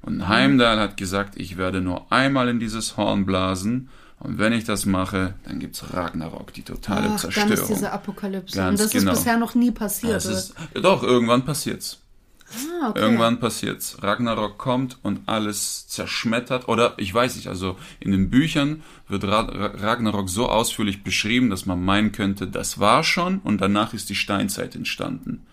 [0.04, 3.90] Und Heimdall hat gesagt, ich werde nur einmal in dieses Horn blasen.
[4.20, 7.50] Und wenn ich das mache, dann gibt's Ragnarok, die totale Ach, Zerstörung.
[7.50, 8.56] dann ist diese Apokalypse.
[8.56, 9.12] Ganz Und das genau.
[9.12, 10.26] ist bisher noch nie passiert.
[10.26, 10.34] Oder?
[10.38, 12.00] ist, doch, irgendwann passiert's.
[12.82, 13.00] ah, okay.
[13.00, 13.98] Irgendwann passiert's.
[14.02, 16.68] Ragnarok kommt und alles zerschmettert.
[16.70, 21.50] Oder ich weiß nicht, also in den Büchern wird Ra Ra Ragnarok so ausführlich beschrieben,
[21.50, 25.46] dass man meinen könnte, das war schon und danach ist die Steinzeit entstanden.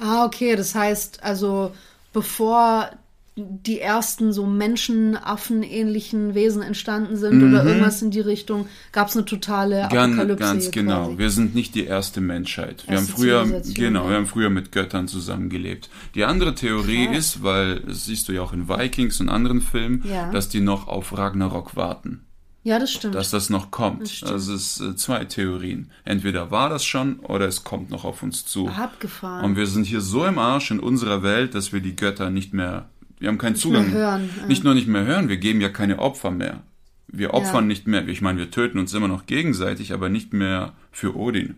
[0.00, 0.54] Ah, okay.
[0.56, 1.72] Das heißt, also
[2.12, 2.90] bevor
[3.36, 9.24] die ersten so menschenaffenähnlichen Wesen entstanden sind oder irgendwas in die Richtung, gab es eine
[9.24, 9.88] totale Mhm.
[9.88, 10.44] Ganz, Apokalypse.
[10.44, 11.04] ganz genau.
[11.06, 11.18] quasi.
[11.18, 12.84] Wir sind nicht die erste Menschheit.
[12.86, 15.88] Wir Erste haben früher, genau, wir haben früher mit Göttern zusammengelebt.
[16.14, 17.16] Die andere Theorie Krass.
[17.36, 20.30] ist, weil das siehst du ja auch in Vikings und anderen Filmen, Ja.
[20.30, 22.24] dass die noch auf Ragnarok warten.
[22.64, 23.16] Ja, das stimmt.
[23.16, 24.08] dass das noch kommt.
[24.08, 24.30] stimmt.
[24.30, 25.90] Also es ist äh, zwei Theorien.
[26.04, 28.68] Entweder war das schon oder es kommt noch auf uns zu.
[28.68, 29.44] Abgefahren.
[29.44, 32.54] Und wir sind hier so im Arsch in unserer Welt, dass wir die Götter nicht
[32.54, 32.88] mehr,
[33.22, 33.84] wir haben keinen Zugang.
[33.90, 34.46] mehr hören, ja.
[34.46, 36.62] Nicht nur nicht mehr hören, wir geben ja keine Opfer mehr.
[37.06, 40.72] Wir opfern nicht mehr, ich meine, wir töten uns immer noch gegenseitig, aber nicht mehr
[40.90, 41.56] für Odin.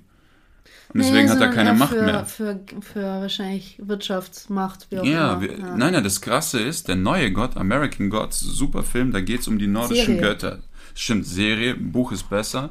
[0.93, 2.25] Und deswegen Nee, hat er keine Macht für, mehr.
[2.27, 5.41] Für, für wahrscheinlich Wirtschaftsmacht, wie auch Ja, immer.
[5.43, 9.49] wir, nein, nein, das Krasse ist, der neue Gott, American Gods, super Film, da geht's
[9.49, 10.21] um die nordischen Serie.
[10.21, 10.59] Götter.
[10.95, 12.71] Stimmt, Serie, Buch ist besser.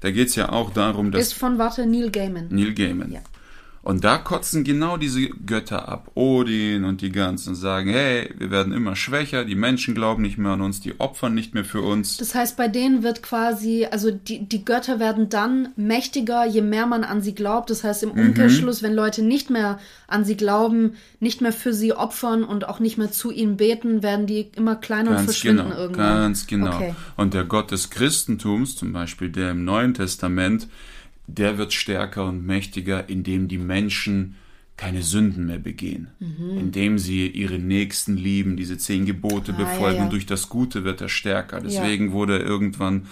[0.00, 2.48] Da geht's ja auch darum, dass Ist von, warte, Neil Gaiman.
[2.50, 3.10] Neil Gaiman.
[3.10, 3.20] Ja.
[3.84, 8.50] Und da kotzen genau diese Götter ab, Odin und die ganzen, und sagen, hey, wir
[8.50, 11.82] werden immer schwächer, die Menschen glauben nicht mehr an uns, die opfern nicht mehr für
[11.82, 12.16] uns.
[12.16, 16.86] Das heißt, bei denen wird quasi, also die, die Götter werden dann mächtiger, je mehr
[16.86, 17.68] man an sie glaubt.
[17.68, 18.28] Das heißt, im Mhm.
[18.28, 22.80] Umkehrschluss, wenn Leute nicht mehr an sie glauben, nicht mehr für sie opfern und auch
[22.80, 26.16] nicht mehr zu ihnen beten, werden die immer kleiner und Ganz verschwinden genau, irgendwann.
[26.22, 26.74] ganz genau.
[26.74, 26.94] Okay.
[27.18, 30.68] Und der Gott des Christentums, zum Beispiel der im Neuen Testament,
[31.26, 34.36] der wird stärker und mächtiger, indem die Menschen
[34.76, 36.58] keine Sünden mehr begehen, Mhm.
[36.58, 40.04] indem sie ihre Nächsten lieben, diese zehn Gebote Ah, ja, befolgen ja.
[40.04, 41.60] und durch das Gute wird er stärker.
[41.60, 43.06] Deswegen wurde irgendwann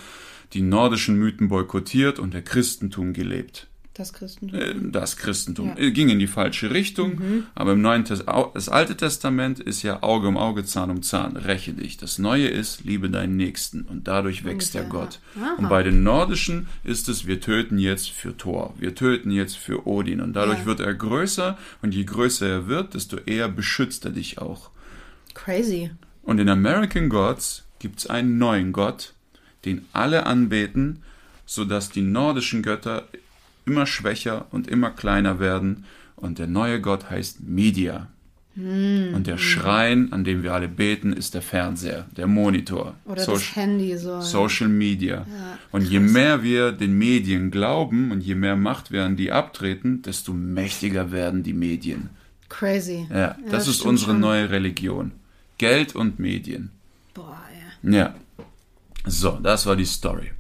[0.55, 3.69] die nordischen Mythen boykottiert und der Christentum gelebt.
[3.95, 4.59] Das Christentum.
[4.59, 5.75] Äh, Das Christentum Ja.
[5.75, 5.81] Mhm.
[5.81, 10.29] äh, ging in die falsche Richtung, aber im Neuen das Alte Testament ist ja Auge
[10.29, 11.99] um Auge, Zahn um Zahn, räche dich.
[11.99, 15.21] Das Neue ist, liebe deinen Nächsten und dadurch wächst der Ungefähr, Gott.
[15.39, 15.55] ja.
[15.59, 19.87] Und bei den Nordischen ist es, wir töten jetzt für Thor, wir töten jetzt für
[19.87, 20.67] Odin und dadurch Ja.
[20.67, 24.71] wird er größer und je größer er wird, desto eher beschützt er dich auch.
[25.35, 25.91] Crazy.
[26.23, 29.13] Und in American Gods gibt's einen neuen Gott,
[29.65, 31.03] den alle anbeten,
[31.45, 33.07] sodass die nordischen Götter
[33.67, 35.85] immer schwächer und immer kleiner werden.
[36.17, 38.09] Und der neue Gott heißt Media.
[38.55, 39.15] Hm.
[39.15, 42.95] Und der Schrein, an dem wir alle beten, ist der Fernseher, der Monitor.
[43.07, 44.21] Oder Soci- das Handy so.
[44.21, 45.27] Social Media.
[45.73, 50.03] und je mehr wir den Medien glauben und je mehr Macht wir an die abtreten,
[50.03, 52.11] desto mächtiger werden die Medien.
[52.51, 53.07] Crazy.
[53.11, 54.21] Ja, das ist stimmt unsere schon.
[54.21, 55.13] neue Religion.
[55.57, 56.71] Geld und Medien.
[57.15, 57.41] Boah,
[57.83, 57.95] ey.
[57.95, 58.15] Ja.
[59.07, 60.31] So, das war die Story.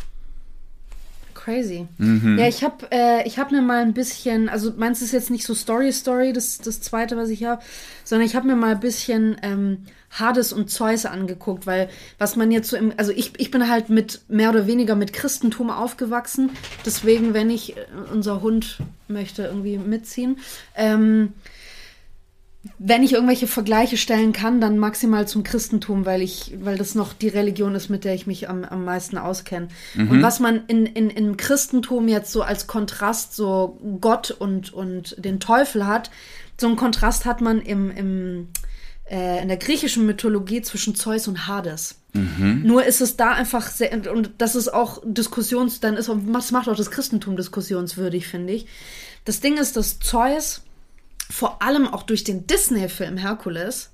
[1.42, 1.88] Crazy.
[1.98, 2.38] Mhm.
[2.38, 5.44] Ja, ich habe äh, ich hab mir mal ein bisschen, also meins ist jetzt nicht
[5.44, 7.60] so Story Story, das, das zweite, was ich habe,
[8.04, 9.78] sondern ich habe mir mal ein bisschen ähm,
[10.10, 13.88] Hades und Zeus angeguckt, weil was man jetzt so im, also ich, ich bin halt
[13.88, 16.50] mit mehr oder weniger mit Christentum aufgewachsen,
[16.86, 18.78] deswegen, wenn ich, äh, unser Hund
[19.08, 20.38] möchte irgendwie mitziehen,
[20.76, 21.32] ähm,
[22.78, 27.12] wenn ich irgendwelche Vergleiche stellen kann, dann maximal zum Christentum, weil ich, weil das noch
[27.12, 29.68] die Religion ist, mit der ich mich am, am meisten auskenne.
[30.10, 35.16] Und was man in, in, im Christentum jetzt so als Kontrast so Gott und, und
[35.18, 36.10] den Teufel hat,
[36.60, 38.48] so einen Kontrast hat man im, im,
[39.10, 41.96] äh, in der griechischen Mythologie zwischen Zeus und Hades.
[42.62, 46.52] Nur ist es da einfach sehr, und- und das ist auch Diskussions, dann ist, das
[46.52, 48.66] macht auch das Christentum diskussionswürdig, finde ich.
[49.24, 50.62] Das Ding ist, dass Zeus
[51.32, 53.90] vor allem auch durch den Disney-Film Herkules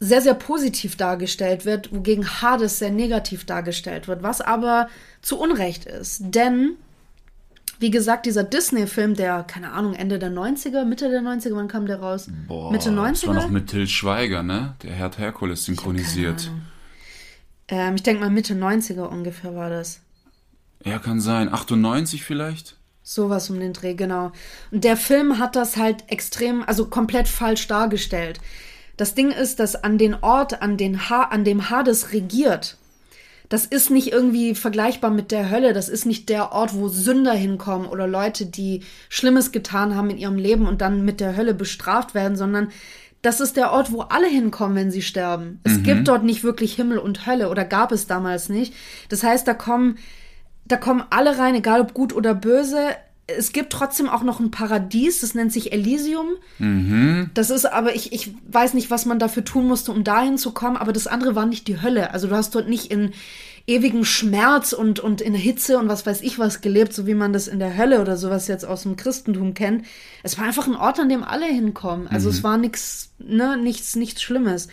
[0.00, 4.90] sehr, sehr positiv dargestellt wird, wogegen Hades sehr negativ dargestellt wird, was aber
[5.22, 6.20] zu Unrecht ist.
[6.20, 6.72] Denn,
[7.78, 11.86] wie gesagt, dieser Disney-Film, der, keine Ahnung, Ende der 90er, Mitte der 90er, wann kam
[11.86, 12.28] der raus?
[12.70, 13.10] Mitte 90er?
[13.12, 14.74] Das war noch mit Till Schweiger, ne?
[14.82, 16.50] Der Herr Herkules synchronisiert.
[17.68, 20.00] ähm, ich denke mal Mitte 90er ungefähr war das.
[20.84, 21.50] Ja, kann sein.
[21.50, 22.76] 98 vielleicht?
[23.12, 24.30] Sowas um den Dreh, genau.
[24.70, 28.38] Und der Film hat das halt extrem, also komplett falsch dargestellt.
[28.96, 32.76] Das Ding ist, dass an den Ort, an, den ha an dem Hades regiert,
[33.48, 35.72] das ist nicht irgendwie vergleichbar mit der Hölle.
[35.72, 40.18] Das ist nicht der Ort, wo Sünder hinkommen oder Leute, die Schlimmes getan haben in
[40.18, 42.70] ihrem Leben und dann mit der Hölle bestraft werden, sondern
[43.22, 45.58] das ist der Ort, wo alle hinkommen, wenn sie sterben.
[45.64, 48.72] Es gibt dort nicht wirklich Himmel und Hölle oder gab es damals nicht.
[49.08, 49.98] Das heißt, da kommen
[50.70, 52.78] da kommen alle rein, egal ob gut oder böse.
[53.26, 56.28] Es gibt trotzdem auch noch ein Paradies, das nennt sich Elysium.
[57.34, 60.52] Das ist aber, ich, ich weiß nicht, was man dafür tun musste, um dahin zu
[60.52, 62.12] kommen, aber das andere war nicht die Hölle.
[62.12, 63.12] Also du hast dort nicht in
[63.66, 67.32] ewigen Schmerz und, und in Hitze und was weiß ich was gelebt, so wie man
[67.32, 69.84] das in der Hölle oder sowas jetzt aus dem Christentum kennt.
[70.22, 72.08] Es war einfach ein Ort, an dem alle hinkommen.
[72.08, 74.68] Also es war nichts, ne, nichts, nichts Schlimmes.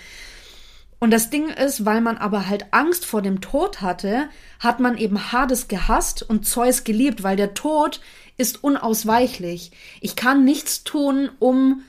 [0.99, 4.29] Und das Ding ist, weil man aber halt Angst vor dem Tod hatte,
[4.59, 8.01] hat man eben Hades gehasst und Zeus geliebt, weil der Tod
[8.37, 9.71] ist unausweichlich.
[10.01, 11.83] Ich kann nichts tun, um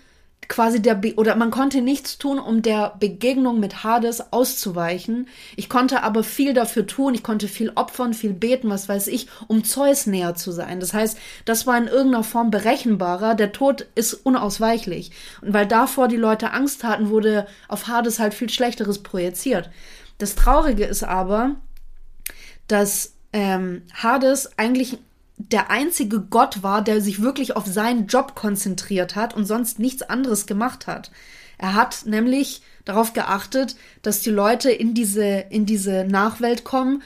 [0.48, 5.28] quasi der Be oder man konnte nichts tun, um der Begegnung mit Hades auszuweichen.
[5.56, 9.28] Ich konnte aber viel dafür tun, ich konnte viel opfern, viel beten, was weiß ich,
[9.46, 10.80] um Zeus näher zu sein.
[10.80, 13.34] Das heißt, das war in irgendeiner Form berechenbarer.
[13.34, 15.12] Der Tod ist unausweichlich.
[15.42, 19.70] Und weil davor die Leute Angst hatten, wurde auf Hades halt viel Schlechteres projiziert.
[20.16, 21.56] Das Traurige ist aber,
[22.68, 24.98] dass ähm, Hades eigentlich
[25.38, 30.02] der einzige Gott war, der sich wirklich auf seinen Job konzentriert hat und sonst nichts
[30.02, 31.10] anderes gemacht hat.
[31.58, 37.02] Er hat nämlich darauf geachtet, dass die Leute in diese, in diese Nachwelt kommen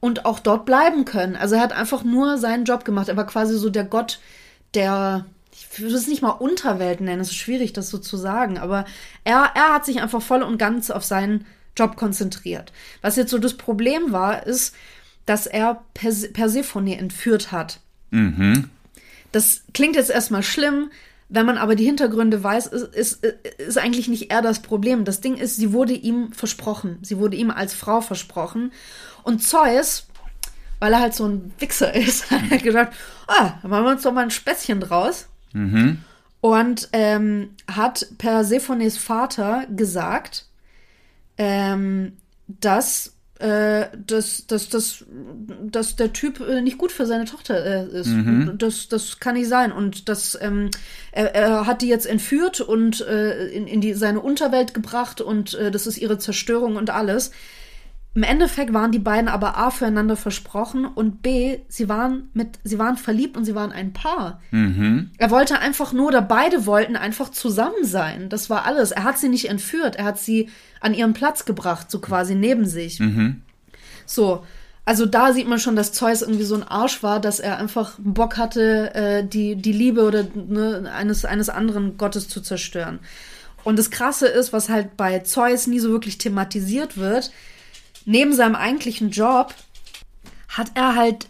[0.00, 1.36] und auch dort bleiben können.
[1.36, 3.08] Also er hat einfach nur seinen Job gemacht.
[3.08, 4.20] Er war quasi so der Gott
[4.74, 8.58] der, ich würde es nicht mal Unterwelt nennen, es ist schwierig, das so zu sagen,
[8.58, 8.86] aber
[9.24, 12.72] er, er hat sich einfach voll und ganz auf seinen Job konzentriert.
[13.00, 14.74] Was jetzt so das Problem war, ist,
[15.26, 17.80] dass er Pers Persephone entführt hat.
[18.10, 18.70] Mhm.
[19.30, 20.90] Das klingt jetzt erstmal schlimm,
[21.34, 25.06] wenn man aber die Hintergründe weiß, ist, ist, ist eigentlich nicht er das Problem.
[25.06, 26.98] Das Ding ist, sie wurde ihm versprochen.
[27.00, 28.70] Sie wurde ihm als Frau versprochen.
[29.22, 30.08] Und Zeus,
[30.78, 32.92] weil er halt so ein Wichser ist, hat er gedacht,
[33.28, 35.28] ah, dann machen wir uns doch mal ein Späßchen draus.
[35.54, 36.04] Mhm.
[36.42, 40.44] Und ähm, hat Persephones Vater gesagt,
[41.38, 43.11] ähm, dass,
[43.42, 45.04] äh, dass, dass, dass,
[45.60, 48.06] dass der Typ äh, nicht gut für seine Tochter äh, ist.
[48.06, 48.54] Mhm.
[48.56, 49.72] Das, das kann nicht sein.
[49.72, 50.70] Und das, ähm,
[51.10, 55.54] er, er hat die jetzt entführt und äh, in, in die, seine Unterwelt gebracht und
[55.54, 57.32] äh, das ist ihre Zerstörung und alles.
[58.14, 62.78] Im Endeffekt waren die beiden aber A füreinander versprochen und B, sie waren mit, sie
[62.78, 64.42] waren verliebt und sie waren ein Paar.
[64.50, 65.10] Mhm.
[65.16, 68.28] Er wollte einfach nur, oder beide wollten einfach zusammen sein.
[68.28, 68.90] Das war alles.
[68.90, 70.50] Er hat sie nicht entführt, er hat sie
[70.80, 73.00] an ihren Platz gebracht, so quasi neben sich.
[73.00, 73.40] Mhm.
[74.04, 74.44] So.
[74.84, 77.94] Also da sieht man schon, dass Zeus irgendwie so ein Arsch war, dass er einfach
[77.98, 82.98] Bock hatte, äh, die, die Liebe oder ne, eines, eines anderen Gottes zu zerstören.
[83.64, 87.30] Und das Krasse ist, was halt bei Zeus nie so wirklich thematisiert wird,
[88.06, 89.54] neben seinem eigentlichen Job
[90.48, 91.28] hat er halt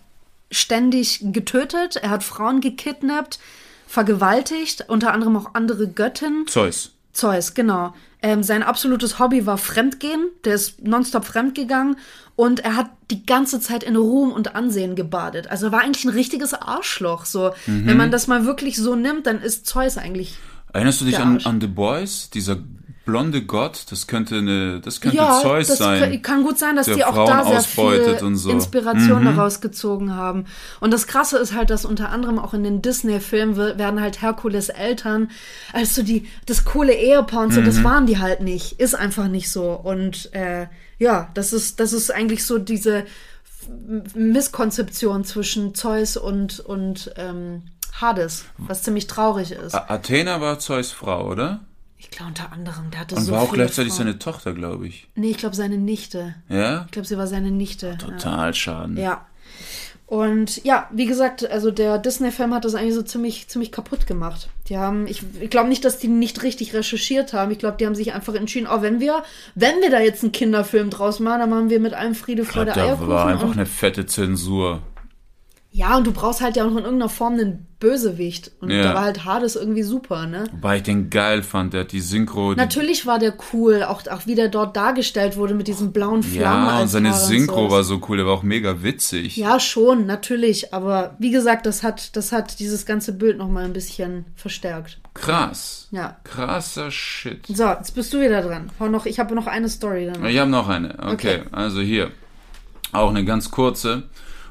[0.51, 3.39] ständig getötet, er hat Frauen gekidnappt,
[3.87, 6.47] vergewaltigt, unter anderem auch andere Göttinnen.
[6.47, 6.93] Zeus.
[7.13, 7.95] Zeus, genau.
[8.23, 10.29] Ähm, sein absolutes Hobby war Fremdgehen.
[10.45, 11.97] Der ist nonstop fremdgegangen
[12.37, 15.49] und er hat die ganze Zeit in Ruhm und Ansehen gebadet.
[15.49, 17.27] Also er war eigentlich ein richtiges Arschloch.
[17.27, 17.87] So, Mhm.
[17.87, 20.37] wenn man das mal wirklich so nimmt, dann ist Zeus eigentlich.
[20.73, 22.31] Erinnerst du dich an, an The Boys?
[22.31, 22.57] Dieser
[23.05, 26.01] blonde Gott, das könnte eine, das könnte ja, Zeus das sein.
[26.01, 28.51] kann- kann gut sein, dass die auch Frauen da sehr viel so.
[28.51, 29.37] Inspiration Mhm.
[29.37, 30.45] daraus gezogen haben.
[30.81, 34.23] Und das Krasse ist halt, dass unter anderem auch in den Disney-Filmen we- werden halt
[34.23, 35.31] Herkules Eltern
[35.73, 37.61] als so die das coole Ehepaar und so.
[37.61, 37.65] Mhm.
[37.67, 39.71] Das waren die halt nicht, ist einfach nicht so.
[39.73, 40.67] Und äh,
[40.99, 43.05] ja, das ist das ist eigentlich so diese
[44.15, 47.63] Misskonzeption zwischen Zeus und und ähm,
[48.01, 49.75] Hades, was ziemlich traurig ist.
[49.75, 51.61] Athena war Zeus Frau, oder?
[52.03, 54.07] Ich glaube unter anderem, der hatte Und so war auch gleichzeitig Frauen.
[54.07, 55.09] seine Tochter, glaube ich.
[55.15, 56.35] Nee, ich glaube seine Nichte.
[56.49, 56.83] Ja?
[56.87, 57.91] Ich glaube, sie war seine Nichte.
[57.91, 57.95] Ja.
[57.97, 58.97] Total schaden.
[58.97, 59.27] Ja.
[60.07, 64.51] Und ja, wie gesagt, also der Disney-Film hat das eigentlich so ziemlich, ziemlich kaputt gemacht.
[64.69, 67.51] Die haben, ich, ich glaube nicht, dass die nicht richtig recherchiert haben.
[67.51, 69.23] Ich glaube, die haben sich einfach entschieden, oh, wenn wir,
[69.55, 72.73] wenn wir da jetzt einen Kinderfilm draus machen, dann machen wir mit allem Friede, glaube,
[72.73, 73.09] da Eierkuchen.
[73.09, 74.83] war einfach eine fette Zensur.
[75.75, 78.53] Ja, und du brauchst halt ja auch noch in irgendeiner Form einen Bösewicht.
[78.61, 78.83] Und Ja.
[78.83, 80.45] da war halt Hades irgendwie super, ne?
[80.53, 82.53] Wobei ich den geil fand, der hat die Synchro.
[82.55, 86.23] Die, Natürlich war der cool, auch, auch wie der dort dargestellt wurde mit diesen blauen
[86.23, 86.69] Flammen.
[86.69, 87.71] ja, und seine Haare und Synchro so.
[87.75, 89.37] war so cool, der war auch mega witzig.
[89.37, 90.73] Ja, schon, natürlich.
[90.75, 94.99] Aber wie gesagt, das hat, das hat dieses ganze Bild noch mal ein bisschen verstärkt.
[95.15, 95.89] Krass.
[95.91, 96.19] Ja.
[96.25, 97.47] Krasser Shit.
[97.49, 98.71] So, jetzt bist du wieder dran.
[98.79, 100.25] Hau noch, ich habe noch eine Story dann.
[100.25, 100.91] Ich habe noch eine.
[100.99, 101.43] Okay, Okay.
[101.51, 102.11] also hier.
[102.93, 104.05] Auch eine ganz kurze.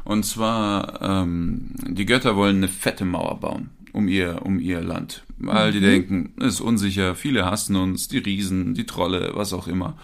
[0.03, 5.23] Und zwar, ähm, die Götter wollen eine fette Mauer bauen um ihr, um ihr Land.
[5.37, 9.67] Weil die denken, es ist unsicher, viele hassen uns, die Riesen, die Trolle, was auch
[9.67, 9.97] immer.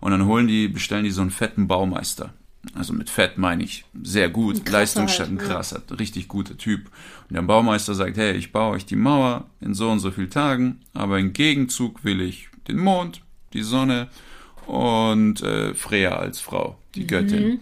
[0.00, 2.32] Und dann holen die, bestellen die so einen fetten Baumeister.
[2.74, 5.46] Also mit fett meine ich sehr gut, ein halt, ja.
[5.46, 6.86] krasser, richtig guter Typ.
[7.28, 10.28] Und der Baumeister sagt, hey, ich baue euch die Mauer in so und so viel
[10.28, 13.20] Tagen, aber im Gegenzug will ich den Mond,
[13.52, 14.08] die Sonne
[14.66, 17.60] und äh, Freya als Frau, die Göttin.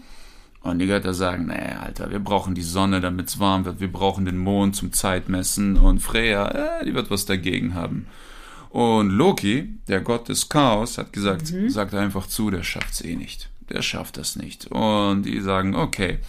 [0.62, 3.80] Und die Götter sagen, nee, Alter, wir brauchen die Sonne, damit es warm wird.
[3.80, 5.76] Wir brauchen den Mond zum Zeitmessen.
[5.76, 8.06] Und Freya, äh, die wird was dagegen haben.
[8.70, 13.50] Und Loki, der Gott des Chaos, hat gesagt, sagt einfach zu, der schafft's eh nicht.
[13.68, 14.66] Der schafft das nicht.
[14.68, 16.20] Und die sagen, okay,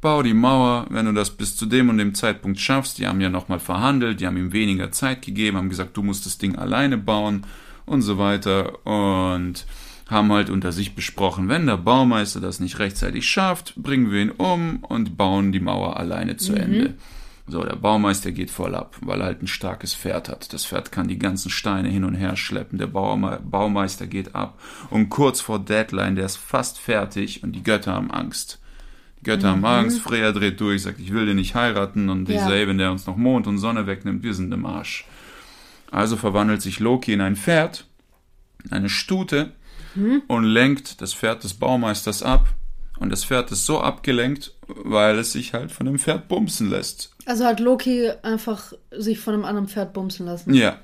[0.00, 2.98] bau die Mauer, wenn du das bis zu dem und dem Zeitpunkt schaffst.
[2.98, 6.26] Die haben ja nochmal verhandelt, die haben ihm weniger Zeit gegeben, haben gesagt, du musst
[6.26, 7.46] das Ding alleine bauen
[7.86, 8.86] und so weiter.
[8.86, 9.66] Und
[10.06, 14.30] haben halt unter sich besprochen, wenn der Baumeister das nicht rechtzeitig schafft, bringen wir ihn
[14.30, 16.94] um und bauen die Mauer alleine zu Ende.
[17.46, 20.52] So, der Baumeister geht voll ab, weil er halt ein starkes Pferd hat.
[20.54, 22.78] Das Pferd kann die ganzen Steine hin und her schleppen.
[22.78, 24.58] Der Baume Baumeister geht ab.
[24.88, 28.60] Und kurz vor Deadline, der ist fast fertig und die Götter haben Angst.
[29.20, 32.34] Die Götter haben Angst, Freya dreht durch, sagt, ich will den nicht heiraten und Ja.
[32.48, 35.04] dieser, wenn der uns noch Mond und Sonne wegnimmt, wir sind im Arsch.
[35.90, 37.86] Also verwandelt sich Loki in ein Pferd,
[38.70, 39.52] eine Stute
[40.28, 42.48] und lenkt das Pferd des Baumeisters ab.
[42.98, 47.10] Und das Pferd ist so abgelenkt, weil es sich halt von dem Pferd bumsen lässt.
[47.26, 50.54] Also hat Loki einfach sich von einem anderen Pferd bumsen lassen.
[50.54, 50.78] Ja.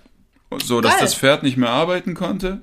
[0.63, 1.03] So, dass Geil.
[1.03, 2.63] das Pferd nicht mehr arbeiten konnte.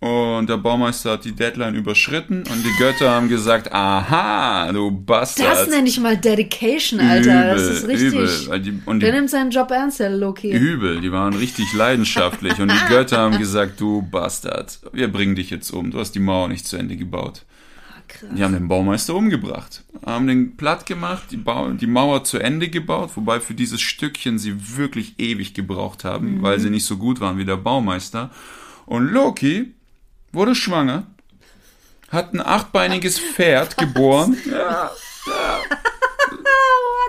[0.00, 5.46] Und der Baumeister hat die Deadline überschritten und die Götter haben gesagt, aha, du Bastard.
[5.46, 7.54] Das nenne ich mal Dedication, Alter.
[7.54, 8.14] das ist richtig.
[8.14, 8.30] Übel.
[8.48, 10.50] Weil Die, und Der nimmt seinen Job ernst, der Loki.
[10.52, 15.50] übel, die waren richtig leidenschaftlich und die Götter haben gesagt, du Bastard, wir bringen dich
[15.50, 15.90] jetzt um.
[15.90, 17.44] Du hast die Mauer nicht zu Ende gebaut.
[18.08, 18.30] Krass.
[18.34, 22.68] Die haben den Baumeister umgebracht, haben den platt gemacht, die, Bau die Mauer zu Ende
[22.70, 26.42] gebaut, wobei für dieses Stückchen sie wirklich ewig gebraucht haben, Mhm.
[26.42, 28.30] weil sie nicht so gut waren wie der Baumeister.
[28.86, 29.74] Und Loki
[30.32, 31.06] wurde schwanger,
[32.10, 34.36] hat ein achtbeiniges Pferd geboren.
[34.46, 34.90] Ja,
[35.26, 35.60] ja.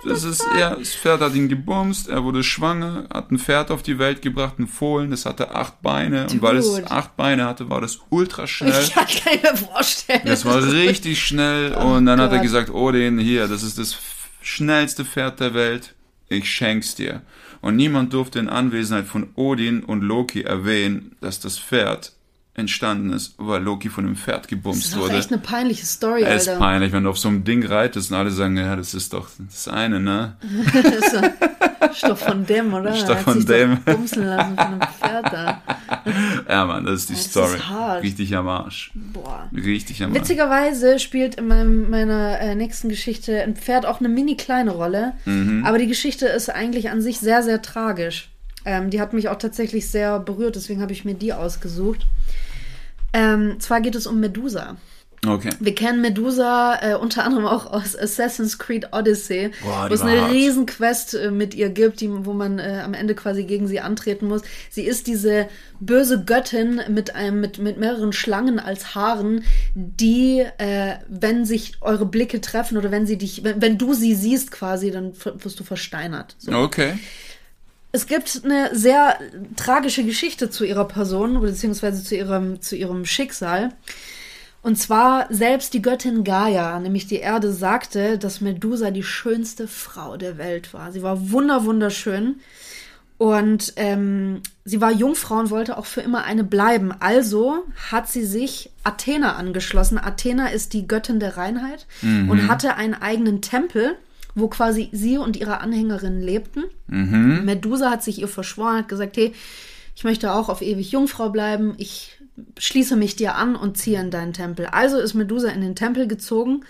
[0.03, 3.83] Das ist, ja, das Pferd hat ihn gebumst, er wurde schwanger, hat ein Pferd auf
[3.83, 6.89] die Welt gebracht, ein Fohlen, das hatte acht Beine und weil es Dude.
[6.89, 8.83] acht Beine hatte, war das ultra schnell.
[8.83, 10.21] Ich kann mir vorstellen.
[10.25, 12.43] Das war richtig schnell und dann hat er Gott.
[12.43, 13.95] gesagt, Odin, hier, das ist das
[14.41, 15.93] schnellste Pferd der Welt,
[16.29, 17.21] ich schenk's dir.
[17.61, 22.13] Und niemand durfte in Anwesenheit von Odin und Loki erwähnen, dass das Pferd
[22.53, 25.17] entstanden ist, weil Loki von dem Pferd Das gebumst ist doch wurde.
[25.17, 28.17] echt eine peinliche Story, Es ist peinlich, wenn du auf so einem Ding reitest und
[28.17, 30.35] alle sagen, ja, das ist doch das eine, ne?
[31.91, 32.91] Ist doch von dem, oder?
[32.93, 33.75] Ist Er doch hat von dem.
[33.85, 35.61] Doch bumsen lassen von einem Pferd da.
[36.49, 37.59] Ja, Mann, das ist die Das ist Story.
[37.59, 38.03] hart.
[38.03, 38.91] Richtig am Arsch.
[38.95, 39.49] Boah.
[39.53, 40.21] Richtig am Arsch.
[40.21, 45.13] Witzigerweise spielt in meinem, meiner äh, nächsten Geschichte ein Pferd auch eine mini kleine Rolle.
[45.25, 45.63] Mhm.
[45.65, 48.30] Aber die Geschichte ist eigentlich an sich sehr, sehr tragisch.
[48.65, 52.05] Ähm, die hat mich auch tatsächlich sehr berührt, deswegen habe ich mir die ausgesucht.
[53.13, 54.77] Ähm, zwar geht es um Medusa.
[55.27, 55.51] Okay.
[55.59, 60.21] Wir kennen Medusa äh, unter anderem auch aus Assassin's Creed Odyssey, Boah, wo es eine
[60.21, 60.31] hart.
[60.31, 63.81] riesen Quest äh, mit ihr gibt, die, wo man äh, am Ende quasi gegen sie
[63.81, 64.41] antreten muss.
[64.71, 65.47] Sie ist diese
[65.79, 69.43] böse Göttin mit einem mit, mit mehreren Schlangen als Haaren,
[69.75, 74.15] die, äh, wenn sich eure Blicke treffen oder wenn sie dich, wenn, wenn du sie
[74.15, 76.35] siehst quasi, dann wirst du versteinert.
[76.39, 76.51] So.
[76.51, 76.93] Okay.
[77.91, 79.19] Es gibt eine sehr
[79.55, 83.73] tragische Geschichte zu ihrer Person, beziehungsweise zu ihrem, zu ihrem Schicksal.
[84.61, 90.17] Und zwar selbst die Göttin Gaia, nämlich die Erde, sagte, dass Medusa die schönste Frau
[90.17, 90.91] der Welt war.
[90.91, 92.35] Sie war wunder wunderschön
[93.17, 96.91] und ähm, sie war Jungfrau und wollte auch für immer eine bleiben.
[96.99, 99.97] Also hat sie sich Athena angeschlossen.
[99.97, 101.87] Athena ist die Göttin der Reinheit
[102.29, 103.95] und hatte einen eigenen Tempel,
[104.35, 106.63] wo quasi sie und ihre Anhängerinnen lebten.
[107.45, 109.33] Medusa hat sich ihr verschworen, hat gesagt, hey,
[109.95, 111.75] ich möchte auch auf ewig Jungfrau bleiben.
[111.77, 112.17] Ich
[112.57, 114.67] schließe mich dir an und ziehe in deinen Tempel.
[114.67, 116.65] Also ist Medusa in den Tempel gezogen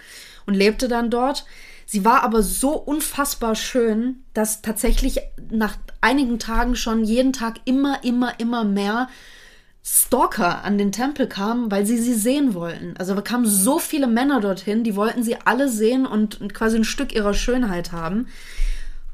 [0.45, 1.45] und lebte dann dort.
[1.85, 8.03] Sie war aber so unfassbar schön, dass tatsächlich nach einigen Tagen schon jeden Tag immer,
[8.03, 9.09] immer, immer mehr
[9.83, 12.93] Stalker an den Tempel kamen, weil sie sie sehen wollten.
[12.97, 16.83] Also da kamen so viele Männer dorthin, die wollten sie alle sehen und quasi ein
[16.83, 18.27] Stück ihrer Schönheit haben.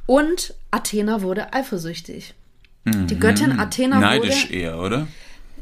[0.06, 2.34] Und Athena wurde eifersüchtig.
[2.86, 4.02] Die Göttin Athena Mhm.
[4.02, 5.08] Neidisch wurde eher, oder?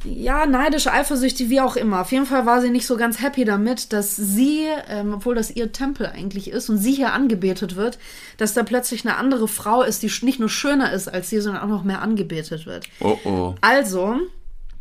[0.04, 2.02] ja, neidisch, eifersüchtig, wie auch immer.
[2.02, 5.50] Auf jeden Fall war sie nicht so ganz happy damit, dass sie, ähm, obwohl das
[5.50, 7.98] ihr Tempel eigentlich ist und sie hier angebetet wird,
[8.38, 11.64] dass da plötzlich eine andere Frau ist, die nicht nur schöner ist als sie, sondern
[11.64, 12.88] auch noch mehr angebetet wird.
[13.00, 13.56] Oh oh.
[13.62, 14.18] Also,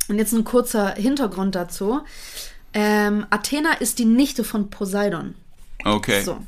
[0.09, 2.01] und jetzt ein kurzer Hintergrund dazu.
[2.73, 5.35] Ähm, Athena ist die Nichte von Poseidon.
[5.85, 6.23] Okay.
[6.23, 6.39] So,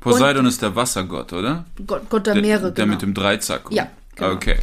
[0.00, 1.64] Poseidon ist der Wassergott, oder?
[1.86, 2.72] Gott, Gott der, Meere.
[2.72, 2.92] Der genau.
[2.94, 3.66] mit dem Dreizack.
[3.70, 4.32] Ja, genau.
[4.32, 4.56] Okay.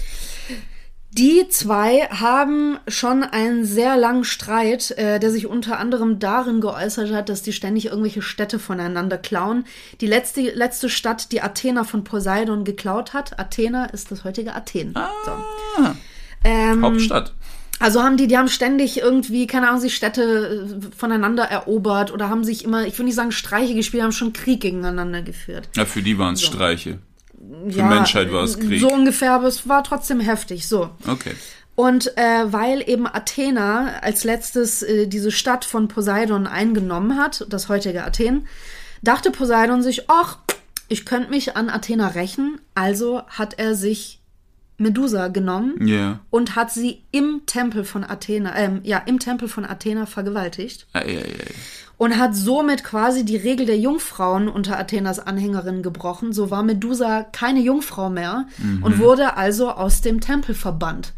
[1.11, 7.11] Die zwei haben schon einen sehr langen Streit, äh, der sich unter anderem darin geäußert
[7.11, 9.65] hat, dass die ständig irgendwelche Städte voneinander klauen.
[10.01, 14.95] Die letzte, letzte Stadt, die Athena von Poseidon geklaut hat, Athena ist das heutige Athen.
[15.25, 15.91] So.
[16.45, 17.33] Ähm, Hauptstadt.
[17.83, 22.29] Also haben die, die haben ständig irgendwie, keine Ahnung, sich Städte äh, voneinander erobert oder
[22.29, 25.67] haben sich immer, ich will nicht sagen Streiche gespielt, haben schon Krieg gegeneinander geführt.
[25.75, 26.99] Ja, für die waren es Streiche.
[27.37, 28.79] Für Ja, Menschheit war es Krieg.
[28.79, 30.65] So ungefähr, aber es war trotzdem heftig.
[30.65, 30.91] So.
[31.05, 31.33] Okay.
[31.75, 37.67] Und äh, weil eben Athena als letztes äh, diese Stadt von Poseidon eingenommen hat, das
[37.67, 38.47] heutige Athen,
[39.01, 40.37] dachte Poseidon sich, ach,
[40.87, 42.61] ich könnte mich an Athena rächen.
[42.75, 44.22] Also hat er sich
[44.77, 46.19] Medusa genommen Ja.
[46.29, 50.99] und hat sie im Tempel von Athena, ähm, ja, im Tempel von Athena vergewaltigt Ei,
[51.01, 51.53] ei, ei.
[51.97, 56.33] und hat somit quasi die Regel der Jungfrauen unter Athenas Anhängerinnen gebrochen.
[56.33, 58.45] So war Medusa keine Jungfrau mehr
[58.81, 61.13] und wurde also aus dem Tempel verbannt.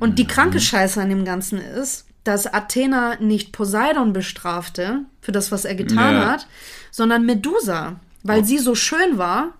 [0.00, 5.52] Und die kranke Scheiße an dem Ganzen ist, dass Athena nicht Poseidon bestrafte für das,
[5.52, 6.26] was er getan Ja.
[6.32, 6.46] hat,
[6.90, 9.52] sondern Medusa, weil sie so schön war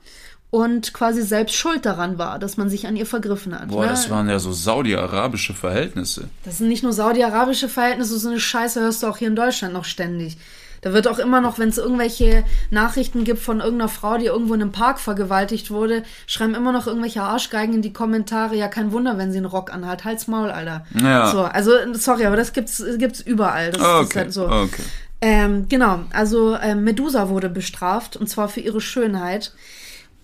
[0.55, 3.67] und quasi selbst schuld daran war, dass man sich an ihr vergriffen hat.
[3.71, 3.89] Boah, ne?
[3.89, 6.29] das waren ja so saudi-arabische Verhältnisse.
[6.45, 9.75] Das sind nicht nur saudi-arabische Verhältnisse, so eine Scheiße hörst du auch hier in Deutschland
[9.75, 10.37] noch ständig.
[10.81, 14.55] Da wird auch immer noch, wenn es irgendwelche Nachrichten gibt von irgendeiner Frau, die irgendwo
[14.55, 18.55] in einem Park vergewaltigt wurde, schreiben immer noch irgendwelche Arschgeigen in die Kommentare.
[18.55, 20.05] Ja, kein Wunder, wenn sie einen Rock anhat.
[20.05, 20.87] Halt's Maul, Alter.
[21.03, 21.33] Ja.
[21.33, 23.73] So, also, sorry, aber das gibt's, gibt's überall.
[23.73, 24.47] Das, das ist Okay, halt so.
[24.49, 24.83] okay.
[25.21, 29.53] Ähm, genau, also ähm, Medusa wurde bestraft und zwar für ihre Schönheit.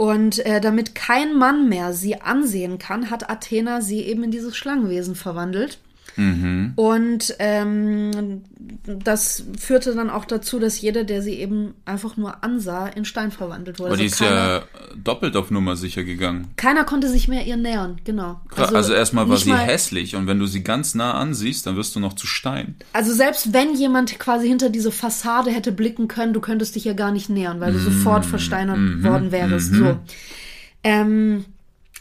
[0.00, 4.56] Und äh, damit kein Mann mehr sie ansehen kann, hat Athena sie eben in dieses
[4.56, 5.78] Schlangenwesen verwandelt.
[6.76, 8.42] Und ähm,
[8.84, 13.30] das führte dann auch dazu, dass jeder, der sie eben einfach nur ansah, in Stein
[13.30, 13.90] verwandelt wurde.
[13.90, 14.62] Aber die Also ist keiner, ja
[15.02, 16.48] doppelt auf Nummer sicher gegangen.
[16.56, 18.40] keiner konnte sich mehr ihr nähern, genau.
[18.54, 21.76] Also, also erstmal war sie mal- hässlich und wenn du sie ganz nah ansiehst, dann
[21.76, 22.74] wirst du noch zu Stein.
[22.92, 26.92] Also selbst wenn jemand quasi hinter diese Fassade hätte blicken können, du könntest dich ja
[26.92, 29.74] gar nicht nähern, weil du sofort versteinert worden wärst.
[29.74, 29.98] So.
[30.82, 31.44] Ähm,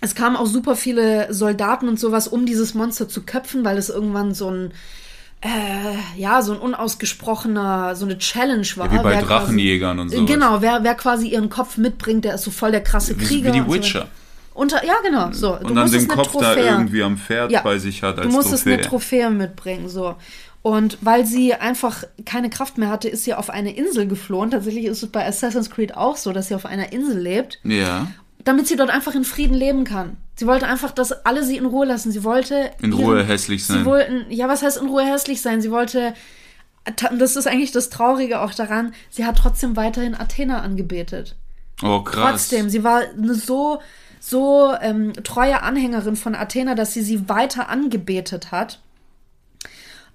[0.02, 3.90] es kamen auch super viele Soldaten und sowas, um dieses Monster zu köpfen, weil es
[3.90, 4.72] irgendwann so ein
[5.42, 8.92] äh, ja, so ein unausgesprochener, so eine Challenge war.
[8.92, 10.34] wie bei wer Drachenjägern quasi, und sowas.
[10.34, 13.48] Genau, wer, wer quasi ihren Kopf mitbringt, der ist so voll der krasse Krieger.
[13.48, 14.08] wie die und so Witcher.
[14.54, 15.58] Unter, ja, genau, so.
[15.58, 17.62] Und dann den Kopf da Trophäe- irgendwie am Pferd ja.
[17.62, 18.74] bei sich hat als Du musstest Trophäe.
[18.74, 20.16] eine Trophäe mitbringen, so.
[20.62, 24.52] Und weil sie einfach keine Kraft mehr hatte, ist sie auf eine Insel geflohen.
[24.52, 28.08] Tatsächlich ist es bei Assassin's Creed auch so, dass sie auf einer Insel lebt, ja.
[28.44, 30.18] Damit sie dort einfach in Frieden leben kann.
[30.36, 32.12] Sie wollte einfach, dass alle sie in Ruhe lassen.
[32.12, 33.80] Sie wollte In ihren- Ruhe hässlich sein.
[33.80, 35.62] Sie wollten, ja, was heißt in Ruhe hässlich sein?
[35.62, 36.14] Sie wollte,
[37.18, 41.36] das ist eigentlich das Traurige auch daran, sie hat trotzdem weiterhin Athena angebetet.
[41.84, 42.32] Oh, krass.
[42.50, 43.80] Trotzdem, sie war eine so,
[44.20, 48.80] so ähm, treue Anhängerin von Athena, dass sie sie weiter angebetet hat.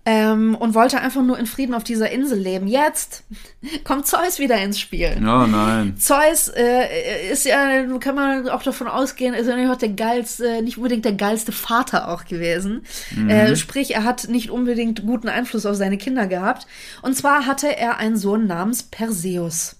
[0.07, 2.67] Ähm, und wollte einfach nur in Frieden auf dieser Insel leben.
[2.67, 3.25] Jetzt
[3.85, 5.17] kommt Zeus wieder ins Spiel.
[5.19, 5.97] Oh nein.
[5.97, 10.61] Zeus äh, ist ja, kann man auch davon ausgehen, ist ja nicht auch der geilste,
[10.63, 12.85] nicht unbedingt der geilste Vater auch gewesen.
[13.29, 16.67] Äh, sprich, er hat nicht unbedingt guten Einfluss auf seine Kinder gehabt.
[17.01, 19.77] Und zwar hatte er einen Sohn namens Perseus.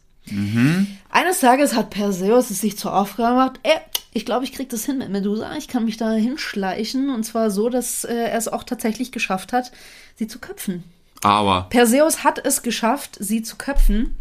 [1.11, 3.77] Eines Tages hat Perseus es sich zur Aufgabe gemacht, ey,
[4.13, 7.51] ich glaube, ich krieg das hin mit Medusa, ich kann mich da hinschleichen und zwar
[7.51, 9.73] so, dass äh, er es auch tatsächlich geschafft hat,
[10.17, 10.85] sie zu köpfen.
[11.23, 11.67] Aber.
[11.71, 14.15] Perseus hat es geschafft, sie zu köpfen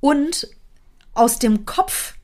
[0.00, 0.48] und
[1.14, 2.14] aus dem Kopf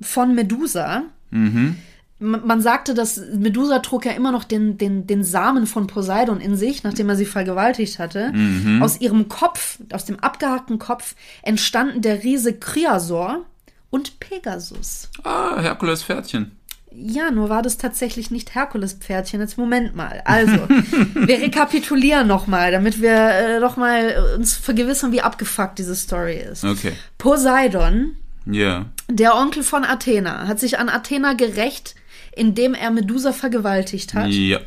[0.00, 1.78] von Medusa, m-
[2.18, 6.56] man sagte, dass Medusa trug ja immer noch den, den, den Samen von Poseidon in
[6.56, 8.32] sich, nachdem er sie vergewaltigt hatte.
[8.80, 13.40] Aus ihrem Kopf, aus dem abgehackten Kopf, entstanden der Riese Kryasor
[13.90, 15.10] und Pegasus.
[15.24, 16.52] Ah, Herkules Pferdchen.
[16.96, 19.40] Ja, nur war das tatsächlich nicht Herkules-Pferdchen.
[19.40, 20.22] Jetzt Moment mal.
[20.24, 20.52] Also,
[21.14, 26.62] wir rekapitulieren nochmal, damit wir äh, noch mal uns vergewissern, wie abgefuckt diese Story ist.
[26.64, 26.92] Okay.
[27.18, 28.14] Poseidon,
[28.46, 28.86] Ja.
[29.08, 31.96] der Onkel von Athena, hat sich an Athena gerecht,
[32.36, 34.28] indem er Medusa vergewaltigt hat.
[34.30, 34.60] Ja.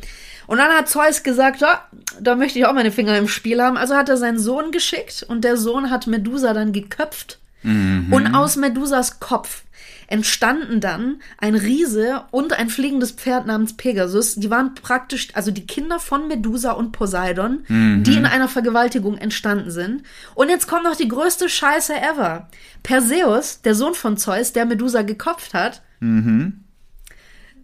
[0.46, 1.86] Und dann hat Zeus gesagt, ja,
[2.20, 3.76] da möchte ich auch meine Finger im Spiel haben.
[3.76, 7.38] Also hat er seinen Sohn geschickt und der Sohn hat Medusa dann geköpft.
[7.62, 9.64] Und aus Medusas Kopf
[10.06, 14.36] entstanden dann ein Riese und ein fliegendes Pferd namens Pegasus.
[14.36, 19.70] Die waren praktisch, also die Kinder von Medusa und Poseidon, die in einer Vergewaltigung entstanden
[19.70, 20.04] sind.
[20.34, 22.48] Und jetzt kommt noch die größte Scheiße ever.
[22.82, 25.82] Perseus, der Sohn von Zeus, der Medusa gekopft hat,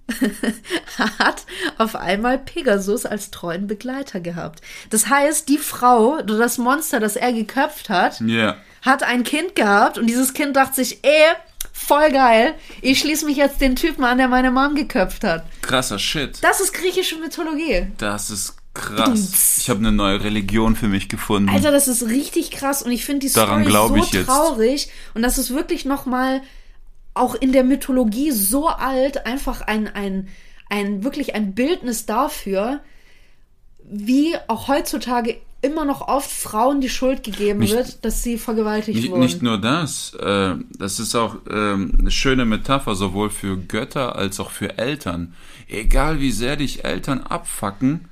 [1.18, 1.44] hat
[1.78, 4.60] auf einmal Pegasus als treuen Begleiter gehabt.
[4.90, 8.56] Das heißt, die Frau, das Monster, das er geköpft hat, Ja.
[8.82, 11.32] hat ein Kind gehabt und dieses Kind dachte sich, ey,
[11.72, 15.44] voll geil, ich schließe mich jetzt den Typen an, der meine Mom geköpft hat.
[15.62, 16.38] Krasser Shit.
[16.42, 17.88] Das ist griechische Mythologie.
[17.98, 19.56] Das ist krass.
[19.58, 21.48] Ich habe eine neue Religion für mich gefunden.
[21.48, 25.38] Alter, das ist richtig krass und ich finde die Daran Story so traurig und das
[25.38, 26.42] ist wirklich noch mal
[27.14, 30.28] auch in der Mythologie so alt, einfach ein, ein,
[30.68, 32.80] ein wirklich ein Bildnis dafür,
[33.84, 38.98] wie auch heutzutage immer noch oft Frauen die Schuld gegeben Nicht- wird, dass sie vergewaltigt
[38.98, 39.20] Nicht, wurden.
[39.22, 44.40] nicht nur das, äh, das ist auch ähm, eine schöne Metapher, sowohl für Götter als
[44.40, 45.34] auch für Eltern.
[45.68, 48.08] Egal wie sehr dich Eltern abfacken,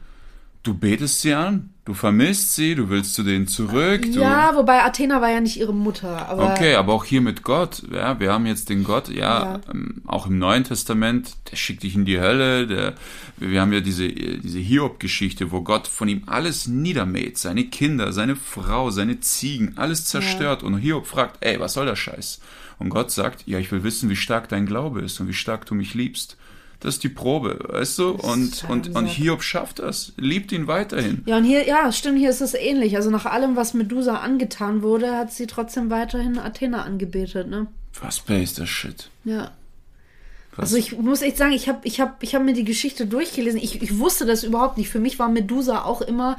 [0.63, 4.07] du betest sie an, du vermisst sie, du willst zu denen zurück.
[4.07, 6.29] Ja, wobei Athena war ja nicht ihre Mutter.
[6.29, 7.83] Aber Okay, aber auch hier mit Gott.
[7.93, 9.61] Ja, wir haben jetzt den Gott, ja, Ja.
[9.73, 12.67] Ähm, auch im Neuen Testament, der schickt dich in die Hölle.
[12.67, 12.95] Der,
[13.39, 17.39] wir haben ja diese, diese Hiob-Geschichte, wo Gott von ihm alles niedermäht.
[17.39, 20.63] Seine Kinder, seine Frau, seine Ziegen, alles zerstört.
[20.63, 22.41] Und Hiob fragt, ey, was soll der Scheiß?
[22.79, 25.67] Und Gott sagt, ja, ich will wissen, wie stark dein Glaube ist und wie stark
[25.67, 26.37] du mich liebst.
[26.83, 28.11] Das ist die Probe, weißt du?
[28.11, 29.07] Und, und, und.
[29.07, 31.23] Hiob schafft das, liebt ihn weiterhin.
[31.27, 32.97] Ja, und hier, ja, stimmt, hier ist es ähnlich.
[32.97, 37.69] Also nach allem, was Medusa angetan wurde, hat sie trotzdem weiterhin Athena angebetet, ne?
[38.01, 39.11] Was ist das Shit?
[39.25, 39.53] Ja.
[40.57, 40.65] Was?
[40.65, 43.61] Also ich muss echt sagen, ich habe ich hab, ich hab mir die Geschichte durchgelesen.
[43.63, 44.91] Ich, ich wusste das überhaupt nicht.
[44.91, 46.37] Für mich war Medusa auch immer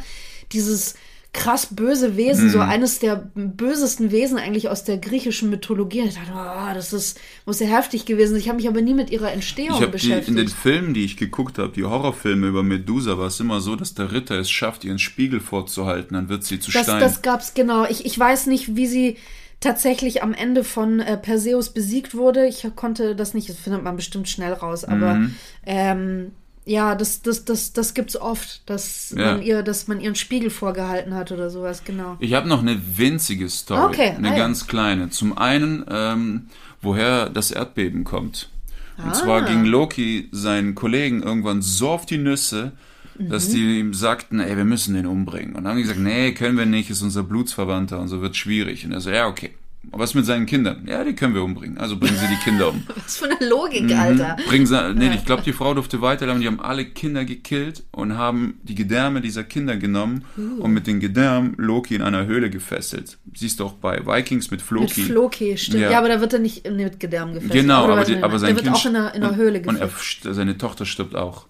[0.51, 0.95] dieses
[1.33, 6.01] krass böse Wesen, so eines der bösesten Wesen eigentlich aus der griechischen Mythologie.
[6.01, 8.39] Und ich dachte, oh, das ist, muss ja heftig gewesen sein.
[8.39, 10.27] Ich habe mich aber nie mit ihrer Entstehung Ich habe die beschäftigt.
[10.29, 13.75] in den Filmen, die ich geguckt habe, die Horrorfilme über Medusa, war es immer so,
[13.75, 16.99] dass der Ritter es schafft, ihren Spiegel vorzuhalten, dann wird sie zu Das, Stein.
[16.99, 17.85] das gab's genau.
[17.89, 19.17] Ich, ich weiß nicht, wie sie
[19.59, 22.45] tatsächlich am Ende von äh, Perseus besiegt wurde.
[22.47, 25.35] Ich konnte das nicht, das findet man bestimmt schnell raus, aber Mhm.
[25.65, 26.31] ähm,
[26.65, 29.33] ja, das, das, das, das gibt's oft, dass Ja.
[29.33, 32.15] man ihr, dass man ihren Spiegel vorgehalten hat oder sowas, genau.
[32.19, 34.35] Ich habe noch eine winzige Story, Okay, eine ja.
[34.35, 35.09] ganz kleine.
[35.09, 36.45] Zum einen, ähm,
[36.81, 38.49] woher das Erdbeben kommt.
[38.97, 39.13] Und Ah.
[39.13, 42.73] zwar ging Loki seinen Kollegen irgendwann so auf die Nüsse,
[43.19, 43.53] dass Mhm.
[43.53, 45.55] die ihm sagten, ey, wir müssen den umbringen.
[45.55, 48.35] Und dann haben die gesagt, nee, können wir nicht, ist unser Blutsverwandter und so wird
[48.35, 48.85] schwierig.
[48.85, 49.51] Und er so, ja, okay.
[49.91, 50.87] Was mit seinen Kindern?
[50.87, 51.77] Ja, die können wir umbringen.
[51.77, 52.83] Also bringen sie die Kinder um.
[52.95, 54.37] Was für eine Logik, Alter.
[54.47, 56.41] Bringen sie, nee, ich glaube, die Frau durfte weiterleben.
[56.41, 60.63] Die haben alle Kinder gekillt und haben die Gedärme dieser Kinder genommen Uh.
[60.63, 63.17] und mit den Gedärmen Loki in einer Höhle gefesselt.
[63.35, 65.01] Siehst du auch bei Vikings mit Mit Floki.
[65.03, 65.83] Floki, stimmt.
[65.83, 65.91] Ja.
[65.91, 65.97] Ja.
[65.99, 67.53] aber da wird er nicht mit Gedärm gefesselt.
[67.61, 69.59] Genau, aber, die, aber sein Der wird Kind auch in einer, in einer und, Höhle
[69.67, 70.33] und er, gefesselt.
[70.35, 71.45] seine Tochter stirbt auch.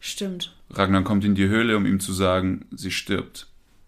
[0.00, 0.54] Stimmt.
[0.70, 3.46] Ragnar kommt in die Höhle, um ihm zu sagen, sie stirbt.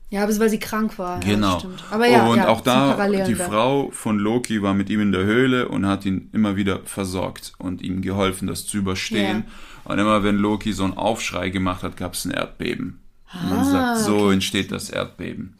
[0.09, 1.19] Ja, aber es weil sie krank war.
[1.21, 1.55] Genau.
[1.55, 1.85] Ja, stimmt.
[1.91, 3.49] Aber ja, und ja, auch da, die da.
[3.49, 7.55] Frau von Loki war mit ihm in der Höhle und hat ihn immer wieder versorgt
[7.59, 9.45] und ihm geholfen, das zu überstehen.
[9.85, 13.01] Und immer wenn Loki so einen Aufschrei gemacht hat, gab es ein Erdbeben.
[13.33, 15.57] Und man sagt, so entsteht das Erdbeben.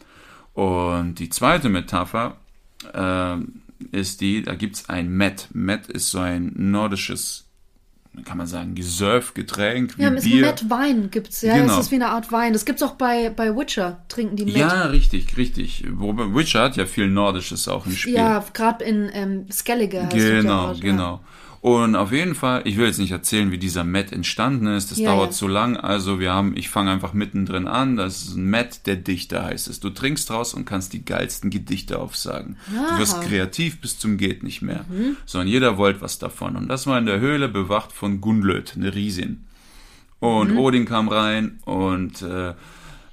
[0.55, 2.37] Und die zweite Metapher
[2.95, 5.49] ähm, ist die, da gibt's ein Met.
[5.53, 7.46] Met ist so ein nordisches,
[8.25, 10.47] kann man sagen, Gesurf-Getränk wie Ja, mit Bier.
[10.47, 11.43] Matt Wein gibt's.
[11.43, 11.69] Ja, Genau.
[11.77, 12.53] das ist wie eine Art Wein.
[12.53, 13.99] Das gibt's auch bei, bei Witcher.
[14.09, 14.57] Trinken die Matt.
[14.57, 15.85] Ja, richtig, richtig.
[15.91, 18.15] Wobei Witcher hat ja viel Nordisches auch im Spiel.
[18.15, 21.21] Ja, gerade in ähm, Skellige heißt das ja Genau, genau.
[21.67, 24.93] Und auf jeden Fall, ich will jetzt nicht erzählen, wie dieser Met entstanden ist.
[24.93, 25.37] Das Ja, dauert ja.
[25.37, 25.77] zu lang.
[25.77, 27.97] Also wir haben, ich fange einfach mittendrin an.
[27.97, 29.81] Das ist ein Met der Dichter heißt es.
[29.81, 32.57] Du trinkst draus und kannst die geilsten Gedichte aufsagen.
[32.71, 34.85] Du wirst kreativ bis zum geht nicht mehr.
[34.89, 35.17] Mhm.
[35.27, 36.55] Sondern jeder wollte was davon.
[36.55, 39.43] Und das war in der Höhle bewacht von Gunlöd, eine Riesin.
[40.21, 40.59] Und Mhm.
[40.59, 42.55] Odin kam rein und äh,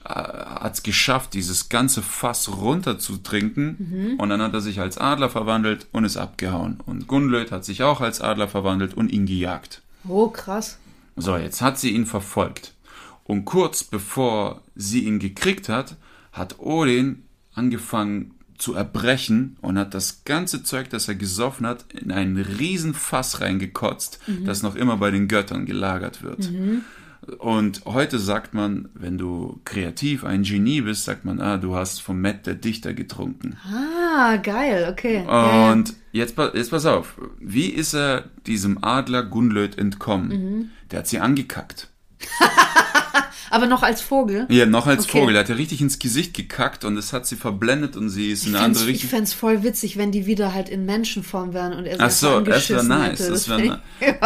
[0.06, 3.78] hat es geschafft, dieses ganze Fass runter zu trinken.
[4.14, 4.20] Mhm.
[4.20, 6.80] Und dann hat er sich als Adler verwandelt und ist abgehauen.
[6.86, 9.82] Und Gunlöd hat sich auch als Adler verwandelt und ihn gejagt.
[10.04, 10.10] ja.
[10.10, 10.78] Oh, krass.
[11.16, 12.74] So, jetzt hat sie ihn verfolgt.
[13.24, 15.96] Und kurz bevor sie ihn gekriegt hat,
[16.32, 17.24] hat Odin
[17.54, 22.94] angefangen zu erbrechen und hat das ganze Zeug, das er gesoffen hat, in einen riesen
[22.94, 26.50] Fass reingekotzt, das noch immer bei den Göttern gelagert wird.
[27.40, 32.02] Und heute sagt man, wenn du kreativ ein Genie bist, sagt man, ah, du hast
[32.02, 33.58] vom Matt der Dichter getrunken.
[33.66, 35.24] Ah, geil, okay.
[35.26, 35.72] Ja, ja.
[35.72, 40.28] Und jetzt, jetzt pass auf, wie ist er diesem Adler Gunlöd entkommen?
[40.30, 40.70] Mhm.
[40.92, 41.90] Der hat sie angekackt.
[43.50, 44.46] Aber noch als Vogel.
[44.50, 45.20] Ja, noch als Okay.
[45.20, 45.34] Vogel.
[45.34, 48.46] Der hat ihr richtig ins Gesicht gekackt und es hat sie verblendet und sie ist
[48.48, 49.10] in eine andere fänd's, ich Richtung.
[49.10, 52.40] fänd's voll witzig, wenn die wieder halt in Menschenform wären und er sie Ach so,
[52.42, 53.20] das wäre nice.
[53.20, 53.32] hätte.
[53.32, 53.82] Das wär immer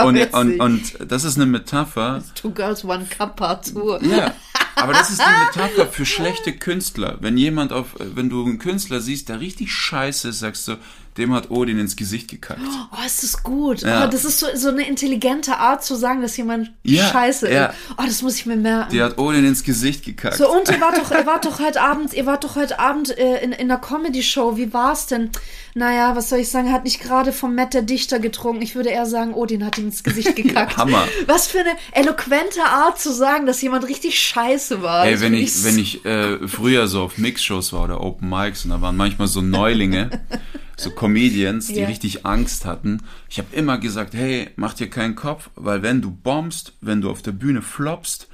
[0.06, 2.24] und, und, und das ist eine Metapher.
[2.36, 4.00] Two Girls, One Cup Part 2.
[4.06, 4.34] Ja,
[4.76, 5.24] aber das ist die
[5.62, 7.18] Metapher für schlechte Künstler.
[7.20, 10.78] Wenn jemand auf, wenn du einen Künstler siehst, der richtig scheiße ist, sagst du,
[11.18, 12.62] dem hat Odin ins Gesicht gekackt.
[12.64, 13.82] Oh, ist das gut.
[13.82, 14.00] Ja.
[14.00, 17.66] Aber das ist so, so eine intelligente Art zu sagen, dass jemand Ja, scheiße ja.
[17.68, 17.76] ist.
[17.98, 18.92] Oh, das muss ich mir merken.
[18.92, 20.38] Die hat Odin ins Gesicht gekackt.
[20.38, 23.18] So, und ihr wart doch, ihr wart doch heute Abend, ihr wart doch heute Abend
[23.18, 24.58] äh, in, in einer Comedy-Show.
[24.58, 25.30] Wie war's denn?
[25.76, 26.68] Naja, was soll ich sagen?
[26.68, 28.62] Er hat nicht gerade vom Matt der Dichter getrunken.
[28.64, 30.78] Ich würde eher sagen, Odin hat ihm ins Gesicht gekackt.
[30.78, 31.08] Hammer.
[31.28, 35.06] Was für eine eloquente Art zu sagen, dass jemand richtig scheiße war.
[35.06, 38.66] Ey, Das wenn ich, wenn ich äh, früher so auf Mixshows war oder Open Mics
[38.66, 40.10] und da waren manchmal so Neulinge,
[40.80, 41.88] so Comedians, die Ja.
[41.88, 43.02] richtig Angst hatten.
[43.30, 47.10] Ich habe immer gesagt, hey, mach dir keinen Kopf, weil wenn du bombst, wenn du
[47.10, 48.28] auf der Bühne floppst,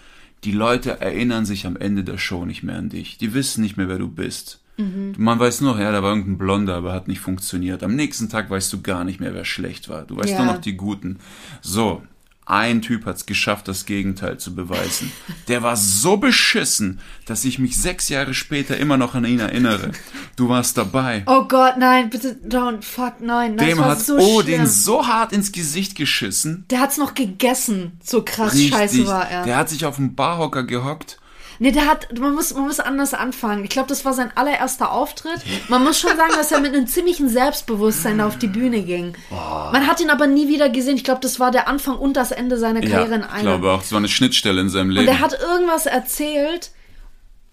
[0.44, 3.18] die Leute erinnern sich am Ende der Show nicht mehr an dich.
[3.18, 4.60] Die wissen nicht mehr, wer du bist.
[4.76, 7.84] Man weiß nur, ja, da war irgendein Blonder, aber hat nicht funktioniert.
[7.84, 10.02] Am nächsten Tag weißt du gar nicht mehr, wer schlecht war.
[10.02, 10.44] Du weißt Ja.
[10.44, 11.20] nur noch die Guten.
[11.62, 12.02] So,
[12.46, 15.12] ein Typ hat's geschafft, das Gegenteil zu beweisen.
[15.48, 19.91] Der war so beschissen, dass ich mich sechs Jahre später immer noch an ihn erinnere.
[20.36, 21.24] Du warst dabei.
[21.26, 23.56] Oh Gott, nein, bitte, don't, fuck, nein.
[23.58, 24.66] Das Dem hat so Odin schlimm.
[24.68, 26.66] so hart ins Gesicht geschissen.
[26.70, 27.94] Der hat's noch gegessen.
[28.04, 28.72] So krass Richtig.
[28.74, 29.44] scheiße war er.
[29.46, 31.20] Der hat sich auf den Barhocker gehockt.
[31.60, 33.64] Nee, der hat, man muss, man muss anders anfangen.
[33.64, 35.41] Ich glaube, das war sein allererster Auftritt.
[35.70, 39.14] Man muss schon sagen, dass er mit einem ziemlichen Selbstbewusstsein da auf die Bühne ging.
[39.30, 40.95] Man hat ihn aber nie wieder gesehen.
[40.95, 43.41] Ich glaube, das war der Anfang und das Ende seiner Karriere in Ja, ich einem.
[43.43, 45.08] glaube auch, es war eine Schnittstelle in seinem Und Leben.
[45.08, 46.72] er hat irgendwas erzählt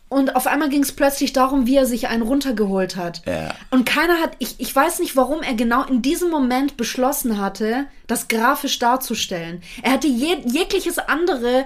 [0.09, 3.23] und auf einmal ging es plötzlich darum, wie er sich einen runtergeholt hat.
[3.27, 3.55] Ja.
[3.71, 7.87] Und keiner hat, ich, ich weiß nicht, warum er genau in diesem Moment beschlossen hatte,
[8.09, 9.63] das grafisch darzustellen.
[9.83, 11.65] Er hatte je, jegliches andere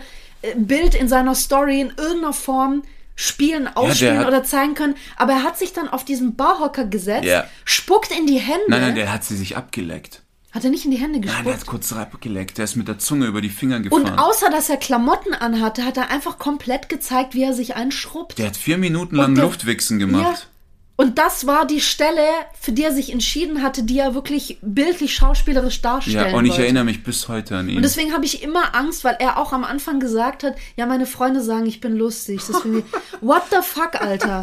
[0.56, 2.82] Bild in seiner Story in irgendeiner Form
[3.16, 4.96] spielen, ausspielen hat- oder zeigen können.
[5.16, 7.44] Aber er hat sich dann auf diesen Barhocker gesetzt, Ja.
[7.64, 8.64] spuckt in die Hände.
[8.68, 10.20] Nein, nein, der hat sie sich abgeleckt.
[10.52, 11.46] hat er nicht in die Hände Nein, gespuckt?
[11.46, 12.58] der hat kurz abgeleckt.
[12.58, 14.02] Der ist mit der Zunge über die Finger gefahren.
[14.04, 18.38] und außer dass er Klamotten anhatte, hat er einfach komplett gezeigt, wie er sich einschrubbt.
[18.38, 20.06] der hat vier Minuten lang der- Luftwichsen Ja.
[20.06, 20.48] gemacht.
[20.96, 22.22] Und das war die Stelle,
[22.58, 26.52] für die er sich entschieden hatte, die er wirklich bildlich schauspielerisch darstellen Ja, und ich
[26.52, 26.62] wollte.
[26.64, 27.76] erinnere mich bis heute an ihn.
[27.76, 31.06] Und deswegen habe ich immer Angst, weil er auch am Anfang gesagt hat, ja, meine
[31.06, 32.42] Freunde sagen, ich bin lustig.
[32.48, 32.84] Deswegen,
[33.20, 34.42] what the fuck, Alter?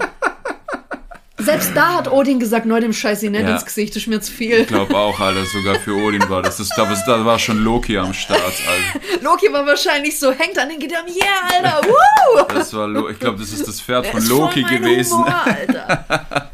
[1.43, 3.53] Selbst da hat Odin gesagt, neu dem Scheiß ihn nicht Ja.
[3.55, 4.61] ins Gesicht, das ist mir zu viel.
[4.61, 6.57] Ich glaube auch, Alter, sogar für Odin war das.
[6.75, 9.21] da, da war schon Loki am Start, Alter.
[9.23, 12.43] Loki war wahrscheinlich so, hängt an den Gitarren, yeah, Alter, woo!
[12.53, 15.17] Das war Lo ich glaube, das ist das Pferd von Loki gewesen.
[15.17, 16.47] Humor, Alter.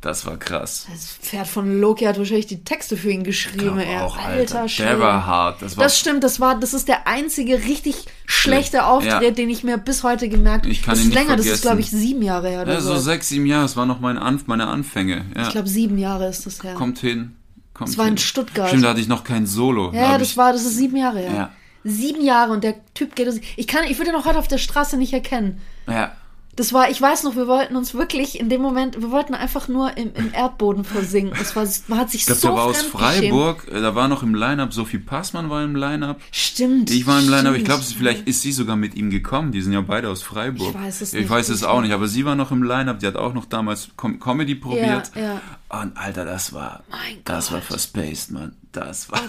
[0.00, 0.86] Das war krass.
[0.90, 3.98] Das Pferd von Loki hat wahrscheinlich die Texte für ihn geschrieben, ey.
[3.98, 4.82] auch, Alter, Alter.
[4.82, 5.60] Der war hart.
[5.60, 8.86] Das war Das stimmt, das war, das ist der einzige richtig schlechte Ja.
[8.88, 10.72] Auftritt, den ich mir bis heute gemerkt habe.
[10.72, 11.62] Ich kann das ihn ist nicht länger, das ist vergessen.
[11.62, 13.00] glaube ich sieben Jahre her oder ja, so so.
[13.00, 13.62] sechs, sieben Jahre.
[13.64, 15.26] Das war noch mein Anf meine Anfänge.
[15.36, 15.42] Ja.
[15.42, 16.72] Ich glaube sieben Jahre ist das her.
[16.74, 17.36] kommt hin.
[17.74, 18.18] Kommt Das war in hin.
[18.18, 18.68] Stuttgart.
[18.68, 19.90] Stimmt, da hatte ich noch kein Solo.
[19.90, 21.32] Da Ja, hab das ich, war, das ist sieben Jahre her.
[21.34, 21.50] Ja.
[21.84, 23.28] Sieben Jahre und der Typ geht.
[23.56, 25.60] Ich kann, ich würde ihn auch heute auf der Straße nicht erkennen.
[25.86, 26.12] Ja.
[26.60, 29.66] Das war, ich weiß noch, wir wollten uns wirklich in dem Moment, wir wollten einfach
[29.68, 31.34] nur im, im Erdboden versinken.
[31.40, 33.30] Es war, man hat sich Ich glaube, so der war aus fremd geschämt.
[33.32, 33.68] Freiburg.
[33.72, 36.20] äh, Da war noch im Line-Up, Sophie Passmann war im Line-Up.
[36.30, 36.90] Stimmt.
[36.90, 39.52] Ich war im Line-Up, ich glaube, vielleicht ist sie sogar mit ihm gekommen.
[39.52, 40.68] Die sind ja beide aus Freiburg.
[40.68, 41.30] Ich weiß es Ich nicht.
[41.30, 42.98] weiß es auch nicht, aber sie war noch im Line-Up.
[42.98, 45.12] Die hat auch noch damals Com Comedy probiert.
[45.16, 45.40] ja.
[45.70, 47.68] Und Alter, das war, Mein das war Gott.
[47.68, 48.54] verspaced, Mann.
[48.72, 49.20] Das war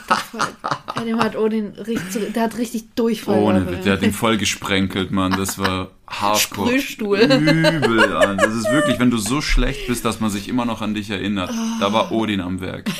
[1.03, 3.39] dem hat Odin richtig, der hat richtig Durchfall.
[3.39, 3.97] ohne, gehabt, der ey.
[3.97, 5.31] hat ihn voll gesprenkelt, Mann.
[5.31, 6.67] Das war hardcore.
[6.69, 7.19] Sprühstuhl.
[7.21, 8.37] Übel, an.
[8.37, 11.09] Das ist wirklich, wenn du so schlecht bist, dass man sich immer noch an dich
[11.09, 11.51] erinnert.
[11.79, 12.89] Da war Odin am Werk.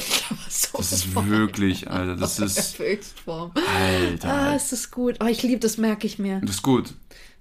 [0.53, 3.51] So Das ist wirklich, Alter, das ist, Höchstform.
[3.79, 4.33] Alter.
[4.33, 5.15] Ah, ist das gut.
[5.23, 6.39] Oh, ich liebe das, merke ich mir.
[6.41, 6.93] Das ist gut.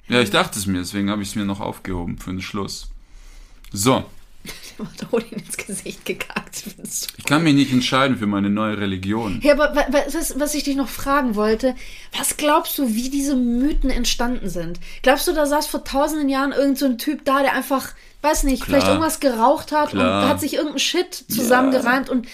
[0.09, 2.88] Ja, ich dachte es mir, deswegen habe ich es mir noch aufgehoben für den Schluss.
[3.72, 4.05] So,
[4.78, 6.64] Der hat Odin ins Gesicht gekackt.
[7.18, 9.41] Ich kann mich nicht entscheiden für meine neue Religion.
[9.43, 11.74] Ja, aber wa- wa- was, was ich dich noch fragen wollte,
[12.16, 14.80] was glaubst du, wie diese Mythen entstanden sind?
[15.03, 17.91] Glaubst du, da saß vor tausenden Jahren irgend so ein Typ da, der einfach,
[18.22, 20.22] weiß nicht, vielleicht irgendwas geraucht hat Klar.
[20.24, 22.26] und hat sich irgendein Shit zusammengereimt und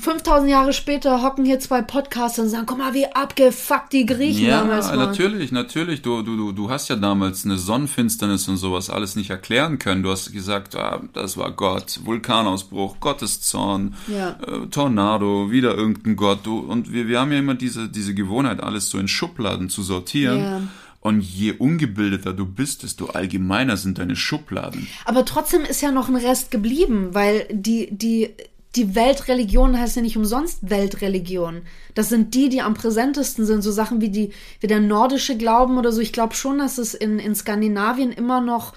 [0.00, 4.46] 5000 Jahre später hocken hier zwei Podcaster und sagen, guck mal, wie abgefuckt die Griechen
[4.46, 4.98] Ja, damals waren.
[4.98, 6.02] natürlich, natürlich.
[6.02, 10.02] Du, du, du, du hast ja damals eine Sonnenfinsternis und sowas alles nicht erklären können.
[10.02, 14.38] Du hast gesagt, ah, das war Gott, Vulkanausbruch, Gotteszorn, Ja.
[14.46, 16.40] äh, Tornado, wieder irgendein Gott.
[16.44, 19.82] Du, und wir, wir haben ja immer diese, diese Gewohnheit, alles so in Schubladen zu
[19.82, 20.38] sortieren.
[20.40, 20.60] Ja.
[21.00, 24.88] Und je ungebildeter du bist, desto allgemeiner sind deine Schubladen.
[25.04, 28.30] Aber trotzdem ist ja noch ein Rest geblieben, weil die, die,
[28.76, 31.62] die Weltreligion heißt ja nicht umsonst Weltreligion.
[31.94, 35.78] Das sind die, die am präsentesten sind, so Sachen wie die, wie der nordische Glauben
[35.78, 36.00] oder so.
[36.00, 38.74] Ich glaube schon, dass es in, in Skandinavien immer noch,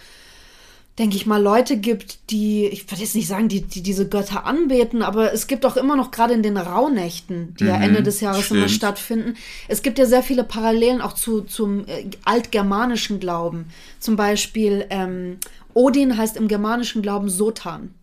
[0.97, 4.45] denke ich mal, Leute gibt, die, ich würde jetzt nicht sagen, die, die diese Götter
[4.45, 8.21] anbeten, aber es gibt auch immer noch gerade in den Rauhnächten, die ja Ende des
[8.21, 8.71] Jahres immer stimmt.
[8.71, 9.33] stattfinden.
[9.67, 13.65] Es gibt ja sehr viele Parallelen auch zu, zum äh, altgermanischen Glauben.
[13.99, 15.37] Zum Beispiel ähm,
[15.73, 17.93] Odin heißt im germanischen Glauben Sotan.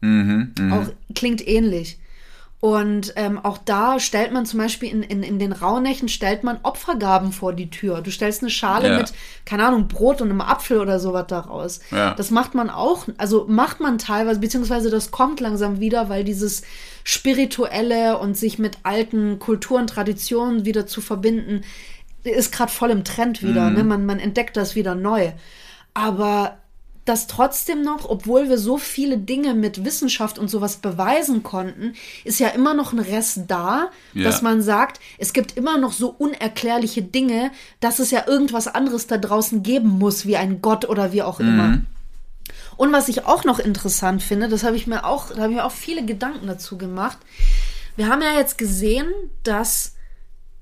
[0.72, 1.98] Auch klingt ähnlich.
[2.60, 6.58] Und ähm, auch da stellt man zum Beispiel in, in, in den Rauhnächten stellt man
[6.64, 8.00] Opfergaben vor die Tür.
[8.02, 8.96] Du stellst eine Schale Ja.
[8.98, 9.12] mit,
[9.44, 11.78] keine Ahnung, Brot und einem Apfel oder sowas daraus.
[11.92, 12.14] Ja.
[12.14, 16.62] Das macht man auch, also macht man teilweise, beziehungsweise das kommt langsam wieder, weil dieses
[17.04, 21.60] spirituelle und sich mit alten Kulturen, Traditionen wieder zu verbinden,
[22.24, 23.70] ist gerade voll im Trend wieder.
[23.70, 23.84] Ne?
[23.84, 25.30] Man, man entdeckt das wieder neu.
[25.94, 26.58] Aber
[27.08, 31.94] dass trotzdem noch, obwohl wir so viele Dinge mit Wissenschaft und sowas beweisen konnten,
[32.24, 34.24] ist ja immer noch ein Rest da, Ja.
[34.24, 37.50] dass man sagt, es gibt immer noch so unerklärliche Dinge,
[37.80, 41.40] dass es ja irgendwas anderes da draußen geben muss, wie ein Gott oder wie auch
[41.40, 41.80] immer.
[42.76, 45.56] Und was ich auch noch interessant finde, das habe ich mir auch, da habe ich
[45.56, 47.18] mir auch viele Gedanken dazu gemacht.
[47.96, 49.06] Wir haben ja jetzt gesehen,
[49.42, 49.94] dass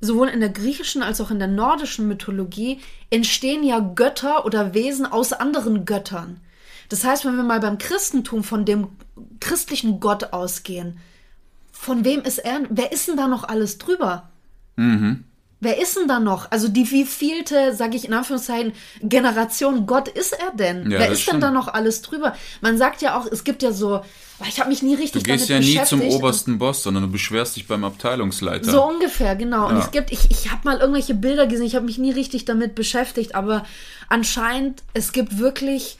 [0.06, 2.80] sowohl in der griechischen als auch in der nordischen Mythologie
[3.10, 6.40] entstehen ja Götter oder Wesen aus anderen Göttern.
[6.88, 8.88] Das heißt, wenn wir mal beim Christentum von dem
[9.40, 10.98] christlichen Gott ausgehen,
[11.72, 12.60] von wem ist er?
[12.70, 14.30] Wer ist denn da noch alles drüber?
[15.58, 16.50] Wer ist denn da noch?
[16.50, 20.90] Also die wievielte, sage ich in Anführungszeichen, Generation Gott ist er denn?
[20.90, 22.34] Ja, Wer ist denn da noch alles drüber?
[22.60, 24.02] Man sagt ja auch, es gibt ja so,
[24.46, 25.88] ich habe mich nie Du richtig gehst ja nie beschäftigt.
[25.88, 28.70] zum obersten Boss, sondern du beschwerst dich beim Abteilungsleiter.
[28.70, 29.68] So ungefähr, genau.
[29.68, 29.82] Und Ja.
[29.84, 32.74] es gibt, ich, ich habe mal irgendwelche Bilder gesehen, ich habe mich nie richtig damit
[32.74, 33.64] beschäftigt, aber
[34.10, 35.98] anscheinend, es gibt wirklich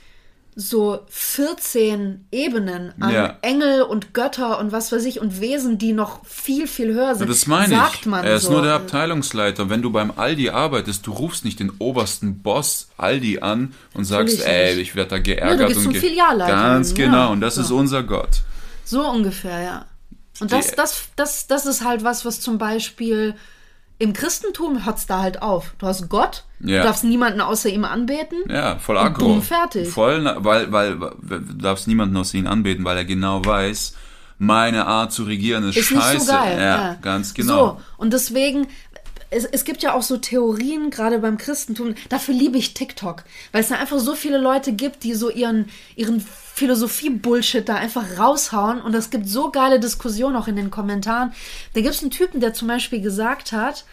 [0.59, 3.37] so 14 Ebenen an Ja.
[3.43, 7.29] Engel und Götter und was weiß ich und Wesen, die noch viel, viel höher sind.
[7.29, 8.05] Das meine sagt ich.
[8.07, 8.53] Man er ist so.
[8.53, 9.69] nur der Abteilungsleiter.
[9.69, 14.39] Wenn du beim Aldi arbeitest, du rufst nicht den obersten Boss Aldi an und sagst,
[14.39, 14.81] Natürlich ey, nicht.
[14.89, 15.59] ich werde da geärgert.
[15.59, 17.17] Ja, du gehst und zum Filialleiter Ganz genau.
[17.17, 17.27] ja.
[17.27, 17.61] Und das So.
[17.61, 18.41] ist unser Gott.
[18.83, 19.85] So ungefähr, ja.
[20.39, 23.35] Und das, das, das, das ist halt was, was zum Beispiel
[23.99, 25.73] im Christentum hört's da halt auf.
[25.79, 26.77] Du hast Gott, Ja.
[26.79, 28.39] du darfst niemanden außer ihm anbeten.
[28.49, 29.25] Ja, voll aggro.
[29.27, 29.89] bumm, fertig.
[29.89, 33.95] Voll, weil, weil, du darfst niemanden aus ihnen anbeten, weil er genau weiß,
[34.39, 36.13] meine Art zu regieren ist, Ist scheiße.
[36.13, 36.59] nicht so geil.
[36.59, 37.57] Ja, ganz genau.
[37.57, 38.67] So, und deswegen,
[39.31, 43.61] es, es gibt ja auch so Theorien, gerade beim Christentum, dafür liebe ich TikTok, weil
[43.61, 46.23] es da einfach so viele Leute gibt, die so ihren, ihren
[46.57, 51.31] Philosophie-Bullshit da einfach raushauen und es gibt so geile Diskussionen auch in den Kommentaren.
[51.73, 53.85] Da gibt es einen Typen, der zum Beispiel gesagt hat,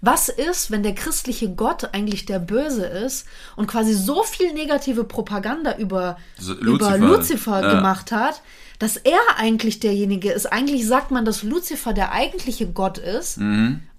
[0.00, 5.04] was ist, wenn der christliche Gott eigentlich der Böse ist und quasi so viel negative
[5.04, 6.98] Propaganda über So, über Luzifer.
[6.98, 7.74] Lucifer Ja.
[7.76, 8.42] gemacht hat,
[8.78, 10.46] dass er eigentlich derjenige ist.
[10.46, 13.38] Eigentlich sagt man, dass Lucifer der eigentliche Gott ist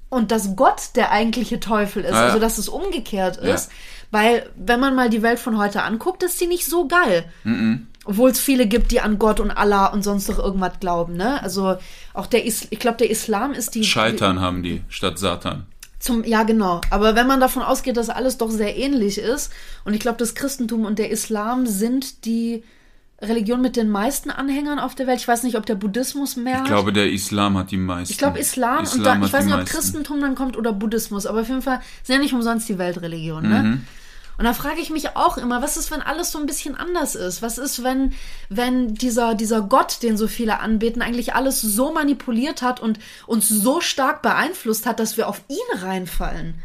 [0.09, 2.11] und dass Gott der eigentliche Teufel ist.
[2.11, 2.17] Mhm.
[2.17, 2.25] Ja.
[2.25, 3.55] Also dass es umgekehrt Ja.
[3.55, 3.71] ist.
[4.09, 7.25] Weil, wenn man mal die Welt von heute anguckt, ist sie nicht so geil.
[8.07, 11.15] Obwohl es viele gibt, die an Gott und Allah und sonst noch irgendwas glauben.
[11.17, 11.41] Ne?
[11.43, 11.75] Also
[12.13, 15.65] auch der Is ich glaube, der Islam ist die Scheitern haben die statt Satan.
[15.99, 16.81] zum, ja, genau.
[16.89, 19.51] Aber wenn man davon ausgeht, dass alles doch sehr ähnlich ist,
[19.83, 22.63] und ich glaube, das Christentum und der Islam sind die
[23.21, 25.19] Religion mit den meisten Anhängern auf der Welt.
[25.19, 28.11] Ich weiß nicht, ob der Buddhismus mehr Ich glaube, der Islam hat die meisten.
[28.13, 29.75] Ich glaube Islam, und Islam da, hat ich weiß nicht, ob meisten.
[29.75, 33.43] Christentum dann kommt oder Buddhismus, aber auf jeden Fall sind ja nicht umsonst die Weltreligion,
[33.43, 33.49] Mhm.
[33.49, 33.81] ne?
[34.37, 37.15] Und da frage ich mich auch immer, was ist, wenn alles so ein bisschen anders
[37.15, 37.41] ist?
[37.41, 38.13] Was ist, wenn,
[38.49, 43.49] wenn dieser, dieser Gott, den so viele anbeten, eigentlich alles so manipuliert hat und uns
[43.49, 46.55] so stark beeinflusst hat, dass wir auf ihn reinfallen?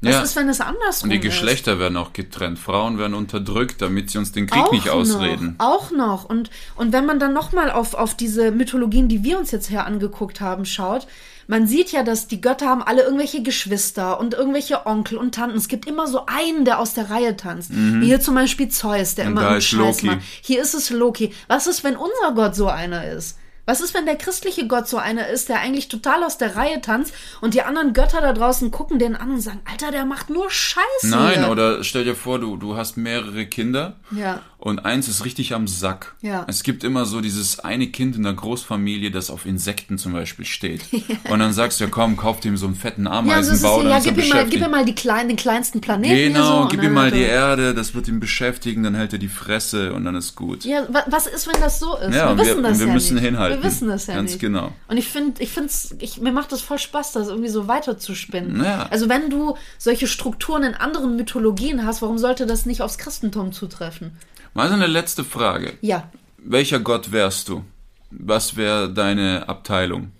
[0.00, 0.22] Was Ja.
[0.22, 1.24] ist, wenn es andersrum Und die ist?
[1.24, 2.60] Geschlechter werden auch getrennt.
[2.60, 5.56] Frauen werden unterdrückt, damit sie uns den Krieg auch nicht ausreden.
[5.58, 6.24] Noch, auch noch.
[6.24, 9.84] Und, und wenn man dann nochmal auf, auf diese Mythologien, die wir uns jetzt hier
[9.84, 11.08] angeguckt haben, schaut,
[11.48, 15.56] man sieht ja, dass die Götter haben alle irgendwelche Geschwister und irgendwelche Onkel und Tanten.
[15.56, 17.70] Es gibt immer so einen, der aus der Reihe tanzt.
[17.72, 20.06] Wie Hier zum Beispiel Zeus, der Und immer einen Scheiß Loki.
[20.06, 20.18] macht.
[20.42, 21.32] Hier ist es Loki.
[21.48, 23.38] Was ist, wenn unser Gott so einer ist?
[23.68, 26.80] Was ist, wenn der christliche Gott so einer ist, der eigentlich total aus der Reihe
[26.80, 30.30] tanzt und die anderen Götter da draußen gucken den an und sagen, Alter, der macht
[30.30, 31.08] nur Scheiße.
[31.08, 34.40] Nein, oder stell dir vor, du, du hast mehrere Kinder Ja.
[34.60, 36.16] Und eins ist richtig am Sack.
[36.20, 36.44] Ja.
[36.48, 40.44] Es gibt immer so dieses eine Kind in der Großfamilie, das auf Insekten zum Beispiel
[40.44, 40.82] steht.
[41.30, 43.98] Und dann sagst du, ja komm, kauf dem so einen fetten Ja, so Ameisenbau, ja
[43.98, 46.34] ist er gib, ihm mal, gib ihm mal die kleinen, den kleinsten Planeten.
[46.34, 48.96] so, Genau, und gib dann ihm mal die er- Erde, das wird ihn beschäftigen, dann
[48.96, 50.64] hält er die Fresse und dann ist gut.
[50.64, 52.14] Ja, wa- was ist, wenn das so ist?
[52.16, 53.24] Ja, wir wissen wir- das wir ja müssen nicht.
[53.24, 53.62] hinhalten.
[53.62, 54.40] Wir wissen das ja Ganz nicht.
[54.40, 54.72] genau.
[54.88, 58.64] Und ich finde, ich find's, ich, mir macht das voll Spaß, das irgendwie so weiterzuspinnen.
[58.64, 58.88] Ja.
[58.90, 63.52] Also wenn du solche Strukturen in anderen Mythologien hast, warum sollte das nicht aufs Christentum
[63.52, 64.12] zutreffen?
[64.58, 65.74] Mal so eine letzte Frage.
[65.82, 67.64] Ja, Welcher Gott wärst du?
[68.10, 70.10] Was wäre deine Abteilung?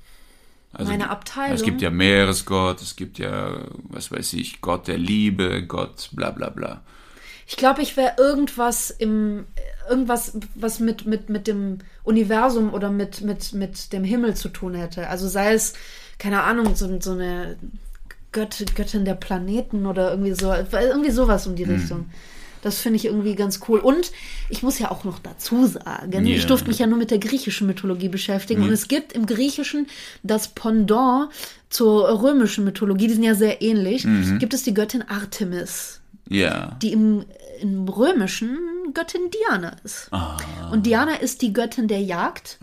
[0.72, 1.57] Also, Meine Abteilung?
[1.57, 3.59] Es gibt ja Meeresgott, es gibt ja,
[3.89, 6.82] was weiß ich, Gott der Liebe, Gott bla bla bla.
[7.49, 9.45] ich glaube, ich wäre irgendwas im,
[9.91, 14.74] irgendwas, was mit, mit, mit dem Universum oder mit, mit, mit dem Himmel zu tun
[14.74, 15.09] hätte.
[15.09, 15.72] Also sei es,
[16.20, 17.57] keine Ahnung, so, so eine
[18.30, 21.74] Gött, Göttin der Planeten oder irgendwie so, irgendwie sowas um die Hm.
[21.74, 22.11] Richtung.
[22.63, 23.79] Das finde ich irgendwie ganz cool.
[23.81, 24.11] Und
[24.49, 26.37] ich muss ja auch noch dazu sagen, Ja.
[26.37, 28.63] ich durfte mich ja nur mit der griechischen Mythologie beschäftigen.
[28.63, 29.87] Und es gibt im Griechischen
[30.23, 31.31] das Pendant
[31.71, 34.05] zur römischen Mythologie, die sind ja sehr ähnlich.
[34.05, 34.39] Mhm.
[34.39, 36.77] Gibt es die Göttin Artemis Ja.
[36.83, 37.25] die im,
[37.61, 38.59] im römischen
[38.95, 40.11] Göttin Diana ist.
[40.73, 42.59] Und Diana ist die Göttin der Jagd,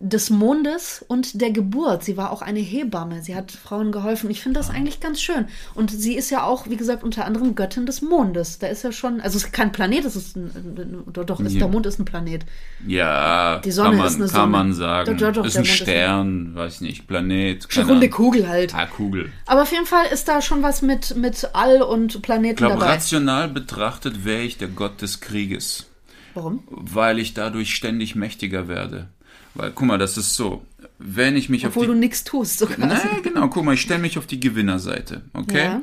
[0.00, 2.04] des Mondes und der Geburt.
[2.04, 3.22] Sie war auch eine Hebamme.
[3.22, 4.28] Sie hat Frauen geholfen.
[4.30, 5.46] Ich finde das eigentlich ganz schön.
[5.74, 8.58] Und sie ist ja auch, wie gesagt, unter anderem Göttin des Mondes.
[8.58, 11.58] Da ist ja schon, also es ist kein Planet, es ist ein, doch, ist, Ja.
[11.60, 12.44] der Mond ist ein Planet.
[12.86, 14.46] Ja, Die Sonne kann man, ist eine kann Sonne.
[14.52, 15.16] man sagen.
[15.18, 17.64] Doch, doch, doch, ist der ein Mond ist Stern, weiß nicht, Planet.
[17.64, 18.10] Eine keine runde.
[18.10, 18.74] Kugel halt.
[18.74, 19.32] Ah, Kugel.
[19.46, 22.74] Aber auf jeden Fall ist da schon was mit, mit All und Planeten Ich glaube,
[22.80, 22.92] dabei.
[22.94, 25.86] rational betrachtet wäre ich der Gott des Krieges.
[26.34, 26.62] Warum?
[26.68, 29.08] Weil ich dadurch ständig mächtiger werde.
[29.56, 30.64] Weil, guck mal, das ist so.
[30.98, 32.00] Wenn ich mich Obwohl auf du die.
[32.00, 32.58] nichts tust.
[32.58, 32.78] Sogar.
[32.78, 35.22] Nein, genau, guck mal, ich stelle mich auf die Gewinnerseite.
[35.32, 35.64] Okay?
[35.64, 35.82] Ja.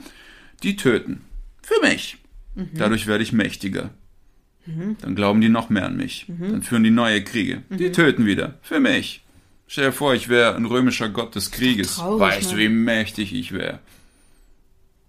[0.63, 1.21] Die töten.
[1.61, 2.17] Für mich.
[2.55, 2.69] Mhm.
[2.75, 3.91] Dadurch werde ich mächtiger.
[5.01, 6.27] Dann glauben die noch mehr an mich.
[6.29, 6.51] Mhm.
[6.51, 7.63] Dann führen die neue Kriege.
[7.69, 8.59] Die töten wieder.
[8.61, 9.21] Für mich.
[9.67, 11.95] Stell dir vor, ich wäre ein römischer Gott des Krieges.
[11.95, 13.79] Traurig, weißt du, wie mächtig ich wäre?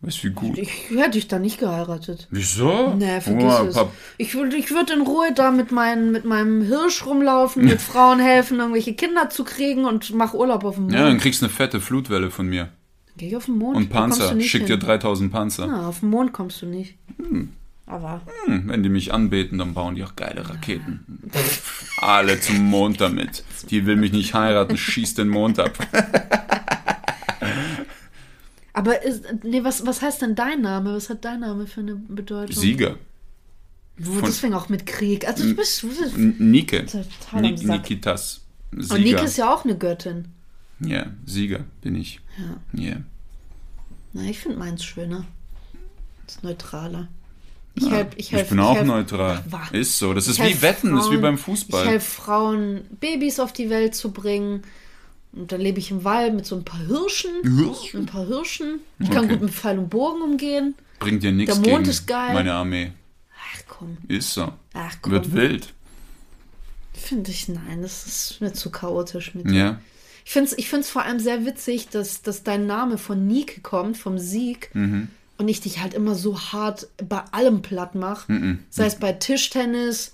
[0.05, 0.59] Weißt du, wie gut?
[0.59, 2.29] Ich hätte dich da nicht geheiratet.
[2.31, 2.95] Wieso?
[2.95, 3.75] Nee, vergiss es.
[3.77, 7.81] Pap- Ich würde ich würd in Ruhe da mit, meinen, mit meinem Hirsch rumlaufen, mit
[7.91, 10.95] Frauen helfen, irgendwelche Kinder zu kriegen und mach Urlaub auf dem Mond.
[10.95, 12.69] Ja, dann kriegst du eine fette Flutwelle von mir.
[13.17, 13.77] Geh ich auf den Mond.
[13.77, 14.39] Und Panzer.
[14.41, 14.81] Schick dir hin.
[14.87, 15.67] 3000 Panzer.
[15.67, 16.97] Ja, auf den Mond kommst du nicht.
[17.87, 21.05] Aber Hm, wenn die mich anbeten, dann bauen die auch geile Raketen.
[22.01, 23.45] Alle zum Mond damit.
[23.71, 25.73] Die will mich nicht heiraten, schießt den Mond ab.
[28.75, 30.95] Aber ist, nee, was, was heißt denn dein Name?
[30.95, 32.55] Was hat dein Name für eine Bedeutung?
[32.55, 32.97] Sieger.
[33.97, 35.27] Wo, von- deswegen auch mit Krieg.
[35.27, 35.83] Also du bist.
[35.83, 36.85] Du bist Nike.
[37.41, 37.63] Nik.
[37.65, 38.41] Nikitas.
[38.73, 38.99] und Sieger.
[38.99, 40.27] Nike ist ja auch eine Göttin.
[40.81, 42.21] Ja, Sieger bin ich.
[42.75, 42.81] Ja.
[42.81, 42.97] Ja.
[44.13, 45.25] Na, ich finde meins schöner.
[46.27, 47.09] Ist neutraler.
[47.77, 49.45] Ich, helf, ich, Ich helf, bin auch helf- neutral.
[49.51, 49.73] Ach.
[49.73, 50.15] Ist so.
[50.15, 51.87] Das ist Ich wie Wetten, das ist wie Frauen- beim Ich Fußball.
[51.87, 54.63] helfe Frauen, Babys auf die Welt zu bringen.
[55.37, 57.31] Und dann lebe ich im Wald mit so ein paar Hirschen.
[57.43, 58.01] Hirschen?
[58.01, 58.81] Ein paar Hirschen.
[59.01, 59.35] Ich kann Okay.
[59.35, 60.75] gut mit Pfeil und Bogen umgehen.
[61.01, 62.33] Bringt dir nichts Der Mond ist geil.
[62.35, 62.93] meine Armee.
[63.57, 63.97] Ach komm.
[64.09, 64.53] Ist so.
[64.75, 65.13] Ach komm.
[65.13, 65.73] Wird wild.
[66.93, 69.51] Finde ich, nein, das ist mir zu chaotisch mit.
[69.51, 69.81] Ja.
[70.25, 73.61] Ich finde es ich find's vor allem sehr witzig, dass, dass dein Name von Nike
[73.63, 74.71] kommt, vom Sieg.
[74.75, 75.09] Mhm.
[75.37, 78.31] Und ich dich halt immer so hart bei allem platt mache.
[78.33, 78.61] Mhm.
[78.71, 80.14] Sei es bei Tischtennis,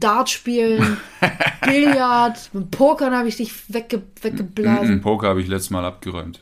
[0.00, 0.96] Dartspielen,
[1.66, 4.92] Billard, mit Pokern habe ich dich wegge weggeblasen.
[4.94, 6.40] Im Poker habe ich letztes Mal abgeräumt.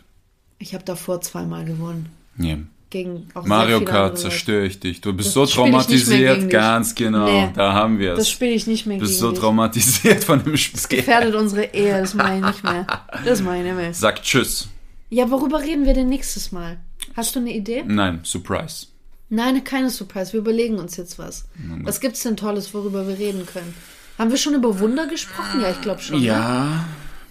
[0.58, 2.10] Ich habe davor zweimal gewonnen.
[2.38, 2.56] Ja.
[2.90, 5.00] Gegen auch Mario Kart zerstöre ich dich.
[5.00, 7.24] Du bist Das so traumatisiert, ganz genau.
[7.24, 7.48] Nee.
[7.54, 8.18] Da haben wir Leute.
[8.18, 8.32] Das es.
[8.32, 9.38] spiele ich nicht mehr Du bist so dich.
[9.38, 10.98] traumatisiert von dem Das Spiel.
[10.98, 12.86] gefährdet unsere Ehe, das mache ich nicht mehr.
[13.24, 13.94] Das mache ich nicht mehr.
[13.94, 14.68] Sag Tschüss.
[15.08, 16.78] Ja, worüber reden wir denn nächstes Mal?
[17.16, 17.84] Hast du eine Idee?
[17.86, 18.86] Nein, Surprise.
[19.30, 20.32] Nein, keine Surprise.
[20.32, 21.46] Wir überlegen uns jetzt was.
[21.82, 23.74] Was gibt's denn Tolles, worüber wir reden können?
[24.18, 25.62] Haben wir schon über Wunder gesprochen?
[25.62, 26.20] Ja, ich glaube schon.
[26.20, 26.26] Ne?
[26.26, 26.84] Ja.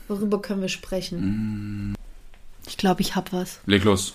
[0.07, 1.93] Worüber können wir sprechen?
[2.67, 3.59] Ich glaube, ich hab was.
[3.65, 4.13] Leg los.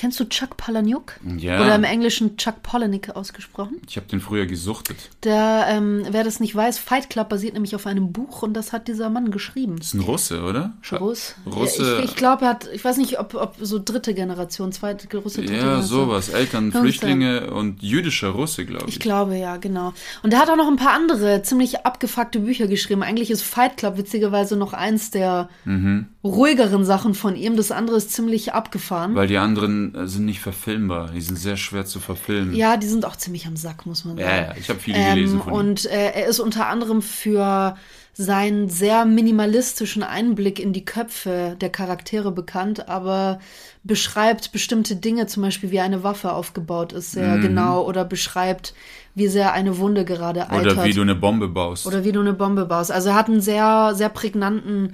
[0.00, 1.20] Kennst du Chuck Palahniuk?
[1.36, 1.60] Ja.
[1.60, 3.82] Oder im Englischen Chuck Palahniuk ausgesprochen?
[3.86, 4.96] Ich habe den früher gesuchtet.
[5.24, 8.72] Der, ähm, wer das nicht weiß, Fight Club basiert nämlich auf einem Buch und das
[8.72, 9.76] hat dieser Mann geschrieben.
[9.76, 10.72] Das ist ein Russe, oder?
[10.98, 11.34] Russ.
[11.44, 11.82] Russe.
[11.82, 15.06] Ja, ich ich glaube, er hat, ich weiß nicht, ob, ob so dritte Generation, zweite
[15.18, 15.86] Russe, dritte Ja, Generation.
[16.06, 16.30] sowas.
[16.30, 18.94] Eltern, Flüchtlinge und jüdischer Russe, glaube ich.
[18.94, 19.92] Ich glaube, ja, genau.
[20.22, 23.02] Und er hat auch noch ein paar andere ziemlich abgefuckte Bücher geschrieben.
[23.02, 26.06] Eigentlich ist Fight Club witzigerweise noch eins der Mhm.
[26.22, 27.56] Ruhigeren Sachen von ihm.
[27.56, 29.14] Das andere ist ziemlich abgefahren.
[29.14, 31.10] Weil die anderen äh, sind nicht verfilmbar.
[31.14, 32.54] Die sind sehr schwer zu verfilmen.
[32.54, 34.28] ja, die sind auch ziemlich am Sack, muss man sagen.
[34.28, 34.54] ja, ja.
[34.58, 35.58] ich habe viele gelesen Ähm, von ihm.
[35.58, 37.76] und äh, er ist unter anderem für
[38.12, 43.38] seinen sehr minimalistischen Einblick in die Köpfe der Charaktere bekannt, aber
[43.82, 48.74] beschreibt bestimmte Dinge, zum Beispiel wie eine Waffe aufgebaut ist, sehr genau, oder beschreibt,
[49.14, 50.72] wie sehr eine Wunde gerade altert.
[50.74, 51.86] Oder wie du eine Bombe baust.
[51.86, 52.92] Oder wie du eine Bombe baust.
[52.92, 54.92] Also er hat einen sehr, sehr prägnanten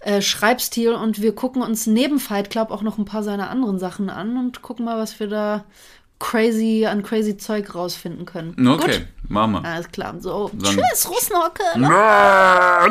[0.00, 3.78] äh, Schreibstil und wir gucken uns neben Fight Club auch noch ein paar seiner anderen
[3.78, 5.64] Sachen an und gucken mal, was wir da
[6.18, 8.54] crazy an crazy Zeug rausfinden können.
[8.68, 9.06] okay, Gut?
[9.30, 9.64] machen wir.
[9.64, 10.14] Alles klar.
[10.20, 11.62] So, Dann- tschüss, Russnocke.
[11.84, 12.88] Ah.